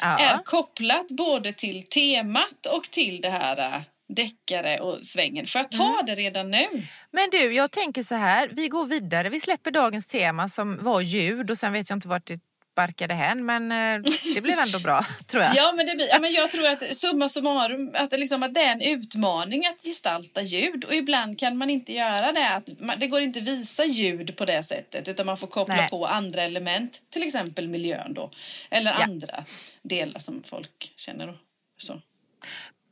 [0.00, 0.18] Ja.
[0.18, 5.46] är kopplat både till temat och till det här äh, deckare och svängen.
[5.46, 6.06] Får jag ta Mm.
[6.06, 6.64] det redan nu?
[7.10, 9.28] Men du, jag tänker så här, vi går vidare.
[9.28, 12.40] Vi släpper dagens tema som var ljud och sen vet jag inte vart det
[12.74, 14.02] barkade hän men eh,
[14.34, 15.56] det blev ändå bra tror jag.
[15.56, 18.60] Ja, men, det ja, men jag tror att summa summarum att det, liksom, att det
[18.60, 22.48] är en utmaning att gestalta ljud och ibland kan man inte göra det.
[22.54, 25.88] Att man, det går inte visa ljud på det sättet utan man får koppla Nej.
[25.90, 28.30] på andra element, till exempel miljön då.
[28.70, 29.04] Eller Ja.
[29.04, 29.44] andra
[29.82, 31.26] delar som folk känner.
[31.26, 31.34] Då.
[31.78, 32.00] Så.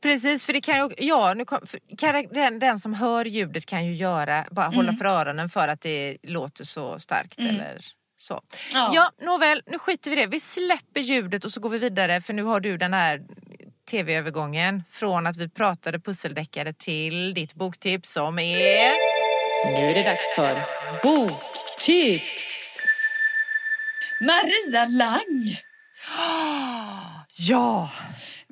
[0.01, 1.59] Precis, för det kan ju, ja, nu kom,
[1.97, 4.97] karak- den, den som hör ljudet kan ju göra, bara hålla Mm.
[4.97, 7.85] för öronen för att det låter så starkt eller
[8.23, 8.41] så.
[8.73, 8.91] Ja.
[8.95, 10.27] Ja, nåväl, nu skiter vi i det.
[10.27, 13.21] Vi släpper ljudet och så går vi vidare för nu har du den här
[13.91, 18.91] tv-övergången från att vi pratade pusseldeckare till ditt boktips som är...
[19.65, 20.57] Nu är det dags för
[21.03, 22.77] boktips!
[24.21, 25.57] Maria Lang!
[27.37, 27.89] Ja!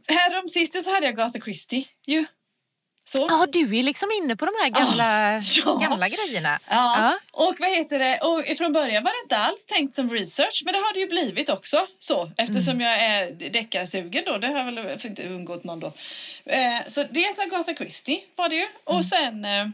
[0.07, 2.25] Härom sisten så hade jag Agatha Christie ju.
[3.11, 3.27] Så.
[3.29, 5.73] Ja, du är liksom inne på de här gamla, ja.
[5.89, 6.59] gamla grejerna.
[6.69, 7.17] Ja.
[7.31, 8.17] Och vad heter det?
[8.17, 11.07] Och från början var det inte alls tänkt som research, men det har det ju
[11.07, 11.87] blivit också.
[11.99, 12.87] Så, eftersom Mm.
[12.87, 15.93] jag är deckarsugen då, det har väl inte undgått någon då.
[16.45, 18.67] Eh, så dels Agatha Christie var det ju.
[18.83, 19.03] Och Mm.
[19.03, 19.67] sen eh,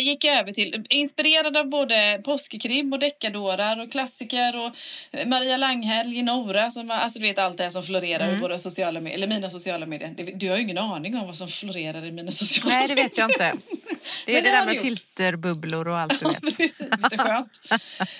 [0.00, 4.70] gick jag över till, inspirerad av både påskkrim och deckardårar och klassiker och
[5.12, 8.36] eh, Maria Langhelg, Nora, som, alltså du vet allt det här som florerar Mm.
[8.36, 10.14] i våra sociala medier, eller mina sociala medier.
[10.16, 12.94] Det- Du har ju ingen aning om vad som florerar i mina sociala Nej, det
[12.94, 13.52] vet jag inte.
[14.26, 14.82] Det är det, det där med gjort.
[14.84, 16.40] filterbubblor och allt du Ja, vet.
[16.56, 16.80] precis.
[16.80, 17.60] Visst är det skönt?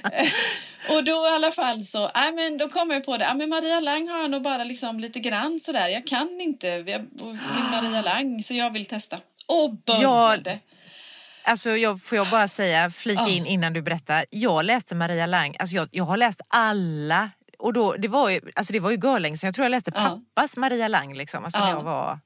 [0.04, 3.34] Eh, och då i alla fall så, nej men då kom jag på det, ja
[3.34, 7.06] men Maria Lang har jag nog bara liksom lite grann sådär, jag kan inte jag,
[7.72, 9.18] Maria Lang så jag vill testa.
[9.46, 10.58] Och började.
[11.42, 14.24] Alltså jag, får jag bara säga, flika in innan du berättar.
[14.30, 17.30] Jag läste Maria Lang, alltså jag, jag har läst alla.
[17.58, 19.48] Och då, det var ju, alltså det var ju görlänge sedan.
[19.48, 21.44] Jag tror jag läste pappas Maria Lang liksom.
[21.44, 22.18] Alltså när jag var...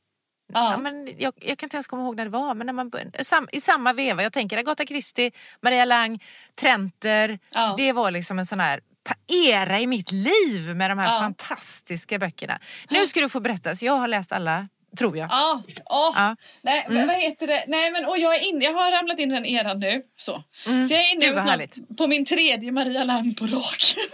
[0.52, 0.70] Ja.
[0.70, 0.76] Ja.
[0.76, 2.54] men jag, jag kan inte ens komma ihåg när det var.
[2.54, 2.90] Men när man,
[3.22, 5.30] sam, I samma veva, jag tänker Agatha Christie,
[5.62, 6.22] Maria Lang,
[6.60, 7.38] Trenter.
[7.54, 7.74] Ja.
[7.76, 8.80] Det var liksom en sån här
[9.48, 11.18] era i mitt liv med de här Ja.
[11.18, 12.58] fantastiska böckerna.
[12.90, 15.28] Nu ska du få berätta, så jag har läst alla, tror jag.
[15.30, 16.12] Ja, åh.
[16.16, 16.36] Ja.
[16.62, 17.06] Nej, Mm.
[17.06, 17.64] vad heter det?
[17.68, 20.02] Nej, men och jag är inne, jag har ramlat in i den eran nu.
[20.16, 21.38] Så, så jag är inne Mm.
[21.40, 24.04] Snart på min tredje Maria Lang på raken.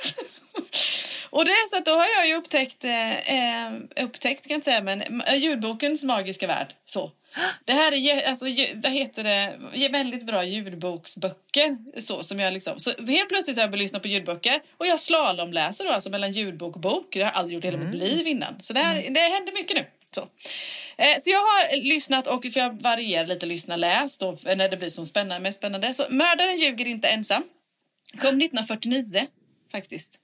[1.31, 3.18] och det är så att då har jag ju upptäckt, eh,
[3.66, 6.74] eh, upptäckt kan jag säga, men eh, ljudbokens magiska värld.
[6.87, 7.11] Så.
[7.64, 12.01] Det här är, alltså, vad heter det, väldigt bra ljudboksböcker.
[12.01, 15.01] Så, som jag liksom, så helt plötsligt har jag börjat lyssna på ljudböcker och jag
[15.01, 17.07] slalomläser då, alltså mellan ljudbok och bok.
[17.12, 18.55] Det har jag aldrig gjort i hela mitt liv innan.
[18.61, 19.85] Så det, här, det händer mycket nu.
[20.15, 20.21] Så.
[20.97, 24.77] Eh, så jag har lyssnat och för jag varierar lite lyssna läst och när det
[24.77, 25.95] blir som spännande, mest spännande.
[25.95, 27.43] Så Mördaren ljuger inte ensam.
[28.13, 29.27] Kom 1949
[29.73, 30.19] faktiskt.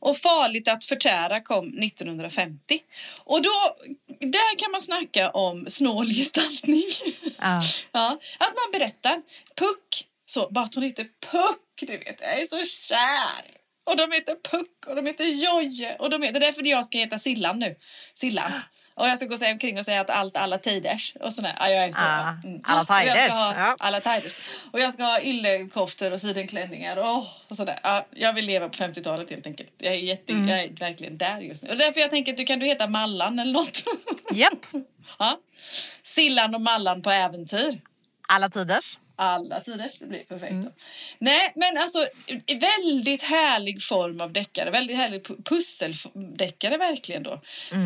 [0.00, 2.80] Och Farligt att förtära kom 1950.
[3.24, 3.76] Och då,
[4.20, 6.84] där kan man snacka om snål gestaltning.
[7.38, 7.62] Ja.
[7.92, 9.22] ja, att man berättar.
[9.56, 12.20] Puck, så, bara att hon heter Puck, du vet.
[12.20, 13.58] Jag är så kär.
[13.84, 15.96] Och de heter Puck och de heter Jojje.
[15.96, 17.76] Och de heter, det är därför jag ska heta Sillan nu.
[18.14, 18.52] Sillan.
[18.98, 21.14] Och jag ska gå och säga omkring och säga att allt alla tiders.
[21.20, 21.56] Och sådär.
[21.60, 22.60] Ja, jag är så, Ah, mm.
[22.64, 23.76] alla Och jag ska tiders, ha ja.
[23.78, 24.32] Alla tiders.
[24.72, 27.78] Och jag ska ha yllekoftor och sidenklänningar och, och sådär.
[27.82, 29.72] Ja, jag vill leva på 50-talet helt enkelt.
[29.78, 30.48] Jag är, jätte, Mm.
[30.48, 31.70] jag är verkligen där just nu.
[31.70, 33.82] Och därför jag tänker att du kan du heta Mallan eller något.
[34.32, 34.66] Japp,
[35.18, 35.38] ja.
[36.02, 37.80] Sillan och Mallan på äventyr.
[38.28, 38.98] alla tiders.
[39.20, 40.52] Alla tiders, det blir perfekt.
[40.64, 40.70] då.
[41.18, 42.06] Nej, men alltså
[42.60, 44.70] väldigt härlig form av deckare.
[44.70, 47.40] Väldigt härlig pu- pusseldeckare verkligen då.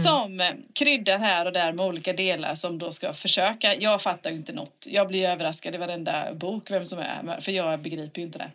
[0.04, 3.74] Som eh, kryddar här och där med olika delar som då ska försöka.
[3.76, 4.86] Jag fattar ju inte något.
[4.88, 8.50] Jag blir överraskad i varenda bok vem som är, för jag begriper ju inte det.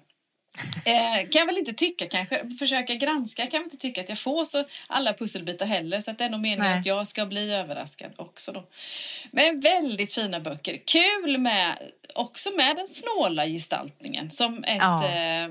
[0.85, 4.19] Eh, kan jag väl inte tycka kanske, försöka granska kan jag inte tycka att jag
[4.19, 6.79] får så alla pusselbitar heller så att det är nog meningen Nej.
[6.79, 8.67] att jag ska bli överraskad också då.
[9.31, 10.79] Men väldigt fina böcker.
[10.85, 11.77] Kul med,
[12.15, 15.05] också med den snåla gestaltningen som ett, Ja.
[15.07, 15.49] eh,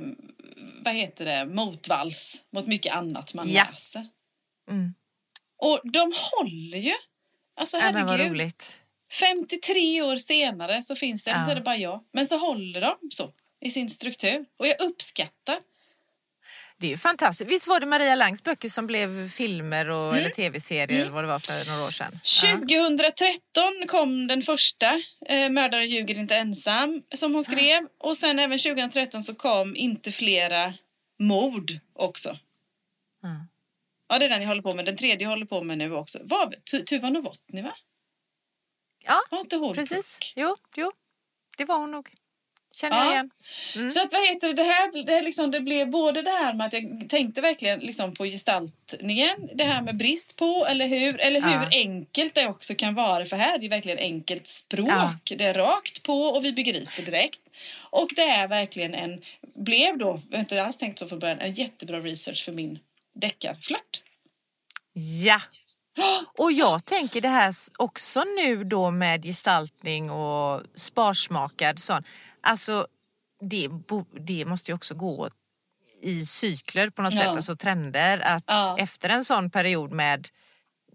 [0.82, 3.66] vad heter det, motvalls mot mycket annat man Ja.
[3.72, 4.08] läser.
[4.70, 4.94] Mm.
[5.58, 6.94] Och de håller ju.
[7.60, 8.30] Alltså Ja, herregud.
[8.30, 8.78] roligt.
[9.12, 11.52] 53 år senare så finns det, eller så Ja.
[11.52, 12.04] är det bara jag.
[12.12, 14.44] Men så håller de så i sin struktur.
[14.56, 15.58] Och jag uppskattar.
[16.78, 17.50] Det är ju fantastiskt.
[17.50, 20.18] Visst var det Maria Langs böcker som blev filmer och, Mm.
[20.18, 22.20] eller tv-serier eller vad det var för några år sedan?
[22.42, 22.50] Ja.
[22.58, 27.88] 2013 kom den första, eh, Mördaren ljuger inte ensam, som hon skrev.
[27.98, 30.74] Och sen även 2013 så kom Inte flera
[31.18, 32.38] mord också.
[33.22, 33.46] Ja.
[34.08, 34.84] Ja, det är den jag håller på med.
[34.84, 36.18] Den tredje jag håller på med nu också.
[36.64, 37.76] Tu- Tuva Novotny, va?
[39.04, 40.18] Ja, Var inte hon precis.
[40.18, 40.32] Puck?
[40.36, 40.92] Jo, jo,
[41.56, 42.14] det var hon nog.
[42.76, 43.12] Känner jag Ja.
[43.12, 43.30] igen.
[43.76, 43.90] Mm.
[43.90, 46.54] Så att vad heter det, det här, det, här liksom, det blev både det här
[46.54, 51.20] med att jag tänkte verkligen liksom på gestaltningen, det här med brist på, eller hur?
[51.20, 51.68] Eller hur Ja.
[51.72, 54.88] enkelt det också kan vara, för här är det verkligen enkelt språk.
[54.88, 55.18] Ja.
[55.24, 57.40] Det är rakt på och vi begriper direkt.
[57.90, 59.22] Och det är verkligen en,
[59.54, 62.78] blev då, jag har inte alls tänkt så från början, en jättebra research för min
[63.14, 64.02] deckarflört.
[65.24, 65.40] Ja.
[66.38, 72.02] Och jag tänker det här också nu då med gestaltning och sparsmakad sån.
[72.40, 72.86] Alltså
[73.50, 73.68] det,
[74.26, 75.28] det måste ju också gå
[76.02, 77.20] i cykler på något Ja.
[77.20, 78.18] sätt, alltså trender.
[78.18, 78.76] Att Ja.
[78.78, 80.28] efter en sån period med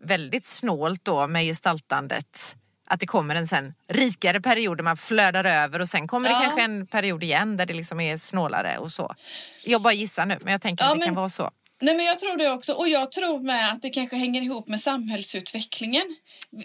[0.02, 2.56] väldigt snålt då med gestaltandet
[2.88, 6.40] att det kommer en sen rikare period där man flödar över och sen kommer Ja.
[6.40, 9.16] det kanske en period igen där det liksom är snålare och så.
[9.64, 11.52] Jag bara gissar nu men jag tänker att det kan men- vara så.
[11.82, 12.74] Nej men jag tror det också.
[12.74, 16.16] Och jag tror med att det kanske hänger ihop med samhällsutvecklingen.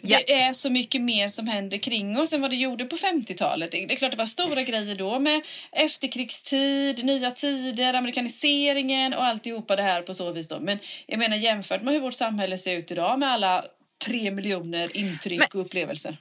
[0.03, 0.19] Ja.
[0.27, 3.71] Det är så mycket mer som händer kring oss än vad det gjorde på 50-talet.
[3.71, 5.43] Det är klart det var stora grejer då med
[5.73, 10.61] efterkrigstid, nya tider, amerikaniseringen och alltihopa det här på så vis då.
[10.61, 13.65] Men jag menar jämfört med hur vårt samhälle ser ut idag med alla
[14.05, 16.17] tre miljoner intryck Men- och upplevelser.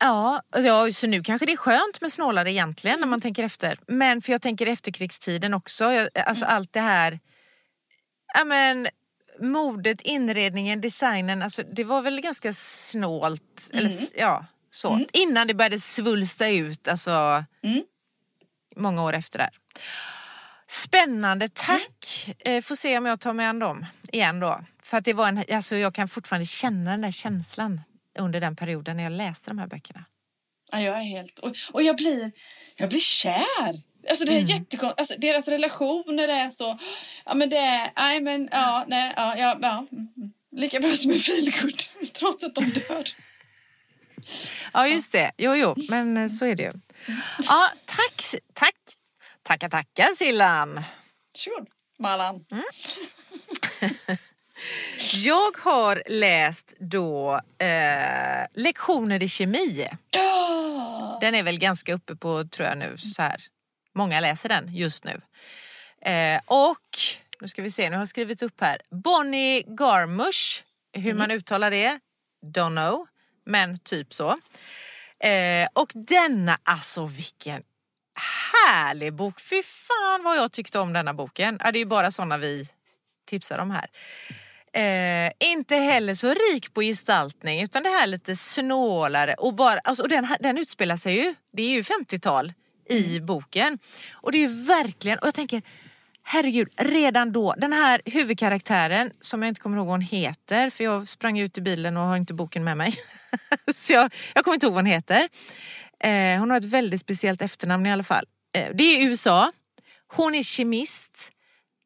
[0.00, 3.78] Ja, ja, så nu kanske det är skönt med snålare egentligen när man tänker efter.
[3.86, 7.18] Men för jag tänker efterkrigstiden också, alltså allt det här,
[8.36, 8.88] ja men
[9.40, 14.98] modet, inredningen, designen, alltså det var väl ganska snålt, eller s- ja så.
[15.12, 17.10] Innan det började svulsta ut, alltså
[17.64, 17.82] Mm.
[18.76, 19.50] många år efter där.
[20.68, 22.28] Spännande, tack!
[22.38, 24.60] Eh, får se om jag tar mig an dem igen då.
[24.82, 27.80] För att det var en, alltså jag kan fortfarande känna den där känslan
[28.18, 30.04] under den perioden när jag läste de här böckerna.
[30.72, 31.38] Ja, jag är helt...
[31.38, 32.32] Och, och jag blir,
[32.76, 33.95] jag blir kär.
[34.08, 34.46] Alltså det är Mm.
[34.46, 34.92] jättekon...
[34.96, 36.78] alltså, Deras relationer är så...
[37.24, 37.90] Ja men det är...
[37.96, 39.86] Nej men ja, nej, ja, ja, ja.
[39.92, 40.32] mm, mm.
[40.56, 41.82] Lika bra som en feelgood.
[42.12, 43.04] Trots att de dör.
[44.72, 46.72] Ja just det, jo jo, men eh, så är det ju.
[47.48, 48.74] Ja, tack, tack,
[49.42, 50.82] tacka tacka Sillan.
[51.36, 51.66] Sure.
[51.98, 52.44] Mallan.
[52.52, 52.64] Mm.
[55.24, 59.88] Jag har läst då eh, lektioner i kemi.
[61.20, 63.42] Den är väl ganska uppe på, tror jag nu, så här.
[63.96, 65.20] Många läser den just nu.
[66.10, 66.98] Eh, och
[67.40, 68.80] nu ska vi se, nu har jag skrivit upp här.
[68.90, 72.00] Bonnie Garmusch, hur man uttalar det,
[72.54, 73.06] don't know,
[73.46, 74.30] men typ så.
[75.20, 77.62] Eh, och denna, alltså vilken
[78.52, 79.40] härlig bok.
[79.40, 81.60] Fy fan vad jag tyckte om denna boken.
[81.64, 82.68] Ja, det är ju bara sådana vi
[83.26, 83.90] tipsar om här.
[84.72, 90.02] Eh, inte heller så rik på gestaltning utan det här lite snålare och bara, alltså,
[90.02, 92.52] och den, den utspelar sig ju, det är ju 50-tal
[92.88, 93.78] i boken.
[94.12, 95.62] Och det är ju verkligen, och jag tänker
[96.26, 100.84] herregud, redan då, den här huvudkaraktären som jag inte kommer ihåg vad hon heter för
[100.84, 102.94] jag sprang ut i bilen och har inte boken med mig.
[103.74, 105.28] så jag, jag kommer inte ihåg vad hon heter.
[106.00, 108.24] Eh, hon har ett väldigt speciellt efternamn i alla fall.
[108.56, 109.52] Eh, det är USA.
[110.06, 111.30] Hon är kemist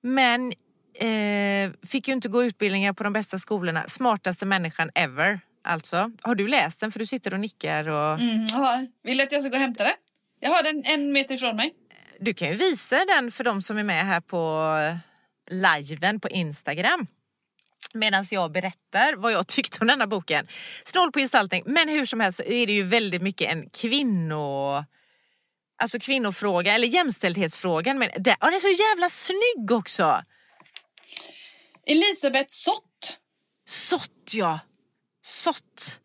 [0.03, 0.53] men
[0.95, 3.85] eh, fick ju inte gå utbildningar på de bästa skolorna.
[3.89, 5.41] Smartaste människan ever.
[5.65, 6.93] Alltså, har du läst den?
[6.93, 8.21] För du sitter och nickar och...
[8.21, 8.87] Mm, jag har.
[9.03, 9.93] Vill du att jag ska gå och hämta den?
[10.41, 11.75] Jag har den en meter ifrån mig.
[12.21, 14.75] Du kan ju visa den för de som är med här på
[15.51, 17.07] liven på Instagram.
[17.95, 20.49] Medan jag berättar vad jag tyckte om denna boken.
[20.85, 24.85] Snål på gestaltning, men hur som helst så är det ju väldigt mycket en kvinno...
[25.83, 27.99] Alltså kvinnofråga, eller jämställdhetsfrågan.
[27.99, 30.23] Men det, och den är så jävla snygg också!
[31.87, 33.19] Elisabeth Sott.
[33.67, 34.61] Sott ja!
[35.23, 36.01] Sott.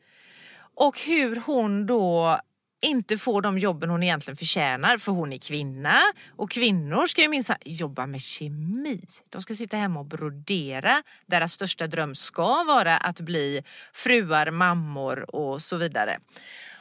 [0.75, 2.39] Och hur hon då
[2.85, 5.95] inte får de jobben hon egentligen förtjänar för hon är kvinna
[6.35, 9.01] och kvinnor ska ju minsann jobba med kemi.
[9.29, 11.03] De ska sitta hemma och brodera.
[11.25, 13.63] Deras största dröm ska vara att bli
[13.93, 16.19] fruar, mammor och så vidare.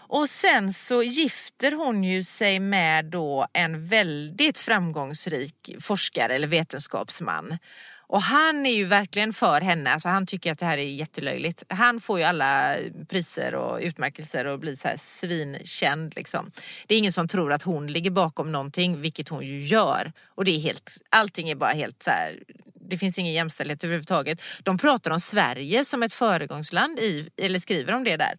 [0.08, 7.58] Och sen så gifter hon ju sig med då en väldigt framgångsrik forskare eller vetenskapsman.
[8.06, 11.62] Och han är ju verkligen för henne, alltså han tycker att det här är jättelöjligt.
[11.68, 12.74] Han får ju alla
[13.08, 16.50] priser och utmärkelser och blir så här svinkänd liksom.
[16.86, 20.12] Det är ingen som tror att hon ligger bakom någonting, vilket hon ju gör.
[20.26, 22.38] Och det är helt, allting är bara helt så här,
[22.88, 24.42] det finns ingen jämställdhet överhuvudtaget.
[24.62, 28.34] De pratar om Sverige som ett föregångsland i, eller skriver om det där.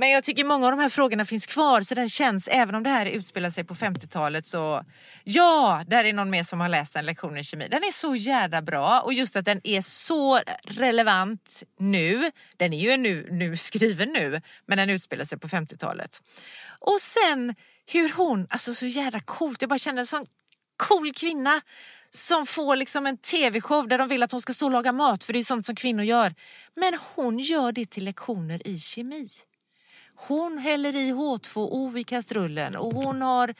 [0.00, 2.82] Men jag tycker många av de här frågorna finns kvar så den känns, även om
[2.82, 4.84] det här utspelar sig på 50-talet så
[5.24, 7.68] ja, där är någon mer som har läst en lektion i kemi.
[7.70, 12.30] Den är så jävla bra och just att den är så relevant nu.
[12.56, 16.22] Den är ju nu, nu skriven nu men den utspelar sig på 50-talet.
[16.78, 17.54] Och sen
[17.86, 20.26] hur hon, alltså så jävla coolt, jag bara känner en sån
[20.76, 21.60] cool kvinna
[22.10, 25.24] som får liksom en tv-show där de vill att hon ska stå och laga mat
[25.24, 26.34] för det är sånt som kvinnor gör.
[26.76, 29.28] Men hon gör det till lektioner i kemi.
[30.26, 33.54] Hon häller i H2O i kastrullen och hon har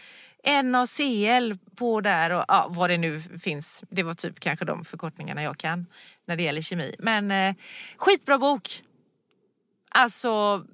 [0.63, 3.85] NaCl på där och ja, vad det nu finns.
[3.91, 5.87] Det var typ kanske de förkortningarna jag kan
[6.27, 6.95] när det gäller kemi.
[6.99, 7.55] Men eh,
[7.97, 8.83] skitbra bok.
[9.91, 10.65] Alltså,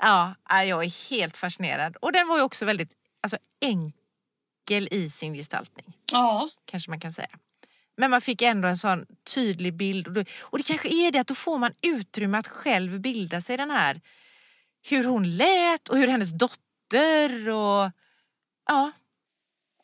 [0.00, 1.96] ja, jag är helt fascinerad.
[1.96, 5.96] Och den var ju också väldigt alltså, enkel i sin gestaltning.
[6.12, 6.48] Ja.
[6.64, 7.38] Kanske man kan säga.
[7.96, 10.08] Men man fick ändå en sån tydlig bild.
[10.40, 13.70] Och, det kanske är det att då får man utrymme att själv bilda sig den
[13.70, 14.00] här
[14.84, 17.90] hur hon lät och hur hennes dotter och
[18.68, 18.92] ja.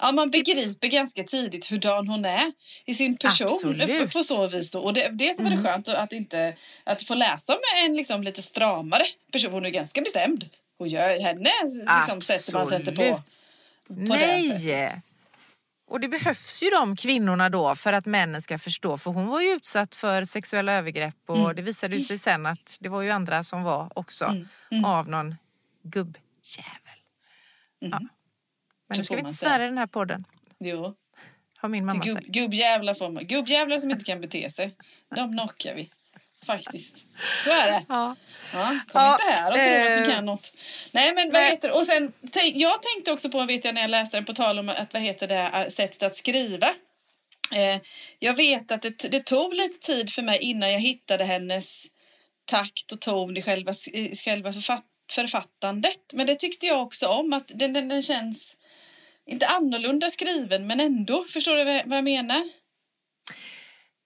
[0.02, 2.52] Ja, man begriper ganska tidigt hurdan hon är
[2.86, 4.12] i sin person Absolut.
[4.12, 4.70] på så vis.
[4.70, 4.80] Då.
[4.80, 5.62] Och det, det som är Mm.
[5.62, 9.52] det skönt att inte att få läsa med en liksom lite stramare person.
[9.52, 10.48] Hon är ganska bestämd.
[10.78, 11.50] Hon gör henne
[11.98, 12.74] liksom sätter man på.
[12.74, 12.94] Absolut.
[14.08, 14.62] på det sättet.
[14.62, 15.02] Nej!
[15.90, 18.98] Och det behövs ju de kvinnorna då för att männen ska förstå.
[18.98, 21.56] För hon var ju utsatt för sexuella övergrepp och Mm.
[21.56, 24.24] det visade sig sen att det var ju andra som var också
[24.72, 24.84] Mm.
[24.84, 25.34] av någon
[25.82, 26.98] gubbjävel.
[27.78, 27.88] Ja.
[27.88, 28.08] Men Mm.
[28.96, 30.24] Nu ska vi inte svära i den här podden.
[30.58, 30.94] Jo.
[31.58, 32.26] Har min mamma Gubb, sagt.
[32.28, 33.26] gubbjävlar får man.
[33.26, 34.76] Gubbjävlar som inte kan bete sig.
[35.16, 35.90] De knockar vi.
[36.46, 37.04] Faktiskt.
[37.44, 37.84] Så är det.
[37.88, 38.16] Ja.
[38.52, 40.54] Ja, kom Ja, inte här och tro att ni eh, kan något.
[40.92, 41.50] Nej men vad nej.
[41.50, 41.70] heter?
[41.70, 44.58] Och sen, tänk, jag tänkte också på, vet jag när jag läste den på tal
[44.58, 46.74] om att, vad heter det, äh, sättet att skriva.
[47.54, 47.80] Eh,
[48.18, 51.86] jag vet att det, det tog lite tid för mig innan jag hittade hennes
[52.44, 56.12] takt och ton i själva, i själva författ, författandet.
[56.12, 58.56] Men det tyckte jag också om, att den, den, den känns
[59.26, 61.24] inte annorlunda skriven men ändå.
[61.32, 62.48] Förstår du vad jag menar?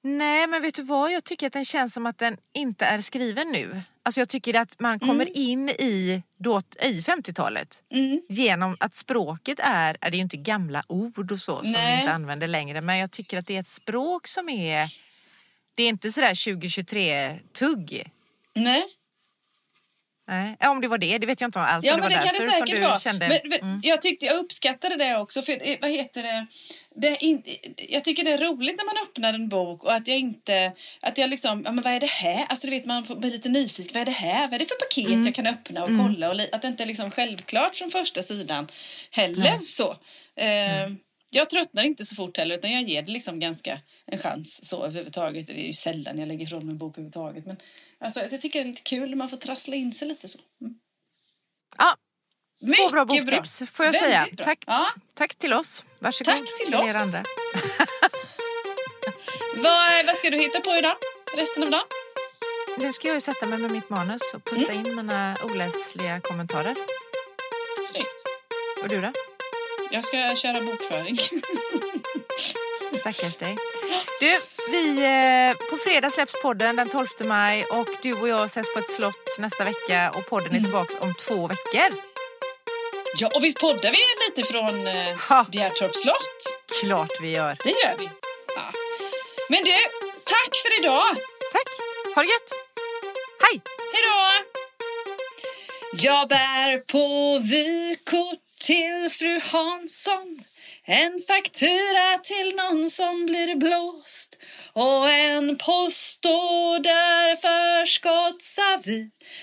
[0.07, 1.13] Nej, men vet du vad?
[1.13, 3.83] Jag tycker att den känns som att den inte är skriven nu.
[4.03, 8.21] Alltså jag tycker att man kommer in i, då, i 50-talet Mm.
[8.29, 11.95] genom att språket är, är det är ju inte gamla ord och så som Nej.
[11.97, 14.89] vi inte använder längre, men jag tycker att det är ett språk som är,
[15.75, 18.11] det är inte sådär 2023-tugg.
[18.55, 18.85] Nej.
[20.29, 21.87] Nej, om det var det, det vet jag inte alls.
[21.87, 23.01] Ja, det men det kan det säkert vara.
[23.01, 23.81] Kände, Men, men mm.
[23.83, 25.43] Jag tyckte jag uppskattade det också.
[25.43, 26.47] För vad heter det?
[26.97, 27.43] det in,
[27.89, 30.73] jag tycker det är roligt när man öppnar en bok och att jag inte...
[31.03, 32.47] Att jag liksom, ja, men vad är det här?
[32.49, 33.91] Alltså du vet, man blir lite nyfiken.
[33.95, 34.47] Vad är det här?
[34.47, 35.27] Vad är det för paket Mm.
[35.27, 36.29] jag kan öppna och kolla?
[36.29, 38.69] Och li, att det inte är liksom självklart från första sidan
[39.11, 39.61] heller.
[39.67, 39.91] Så.
[40.37, 40.91] Eh,
[41.35, 44.85] Jag tröttnar inte så fort heller utan jag ger det liksom ganska en chans så
[44.85, 45.47] överhuvudtaget.
[45.47, 47.47] Det är ju sällan jag lägger ifrån mig en bok överhuvudtaget.
[47.47, 47.57] Men
[48.01, 50.39] alltså, jag tycker det är lite kul man får trassla in sig lite så.
[50.61, 50.75] Mm.
[51.79, 51.97] Ja,
[52.61, 54.27] Mycket bra boktips får jag Väldigt säga.
[54.33, 54.45] bra.
[54.45, 54.87] Tack, Ja.
[55.15, 55.85] tack till oss.
[55.99, 56.95] Varsågod Tack till oss.
[56.97, 57.23] andra.
[59.57, 60.97] Vad, vad ska du hitta på idag?
[61.37, 61.85] Resten av dagen?
[62.79, 64.87] Nu ska jag ju sätta mig med mitt manus och putta Mm.
[64.87, 66.75] in mina oläsliga kommentarer.
[67.91, 68.25] Snyggt.
[68.83, 69.13] Och du då?
[69.91, 71.17] Jag ska köra bokföring.
[73.01, 73.57] Stackars dig.
[74.21, 74.39] Du,
[74.71, 78.79] vi, eh, på fredag släpps podden den 12 maj och du och jag ses på
[78.79, 80.63] ett slott nästa vecka och podden är Mm.
[80.65, 81.99] tillbaka om två veckor.
[83.19, 86.61] ja, och visst poddar vi lite från eh, Bjärtorps slott?
[86.81, 87.57] klart vi gör.
[87.65, 88.05] Det gör vi.
[88.57, 88.73] Ja.
[89.49, 89.77] Men du,
[90.25, 91.07] tack för idag.
[91.53, 91.69] Tack.
[92.15, 92.53] Ha det gött.
[93.41, 93.61] Hej!
[93.93, 94.45] Hej då!
[96.03, 100.45] Jag bär på vykort till fru Hansson
[100.85, 104.39] en faktura till någon som blir blåst
[104.73, 107.87] och en postorder för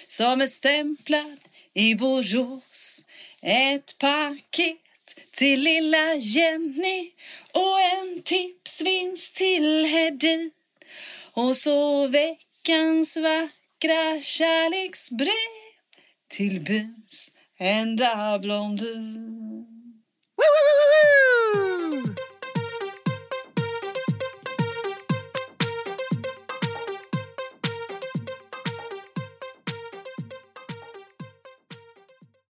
[0.07, 1.39] som är stämplad
[1.74, 3.05] i Borås.
[3.41, 4.78] Ett paket
[5.32, 7.11] till lilla Jenny
[7.53, 10.51] och en tipsvinst till Hedin.
[11.34, 15.28] Och så veckans vackra kärleksbrev
[16.30, 17.32] till byns
[17.62, 18.82] and our blonde.
[18.82, 19.66] Woo,
[20.38, 21.31] woo, woo,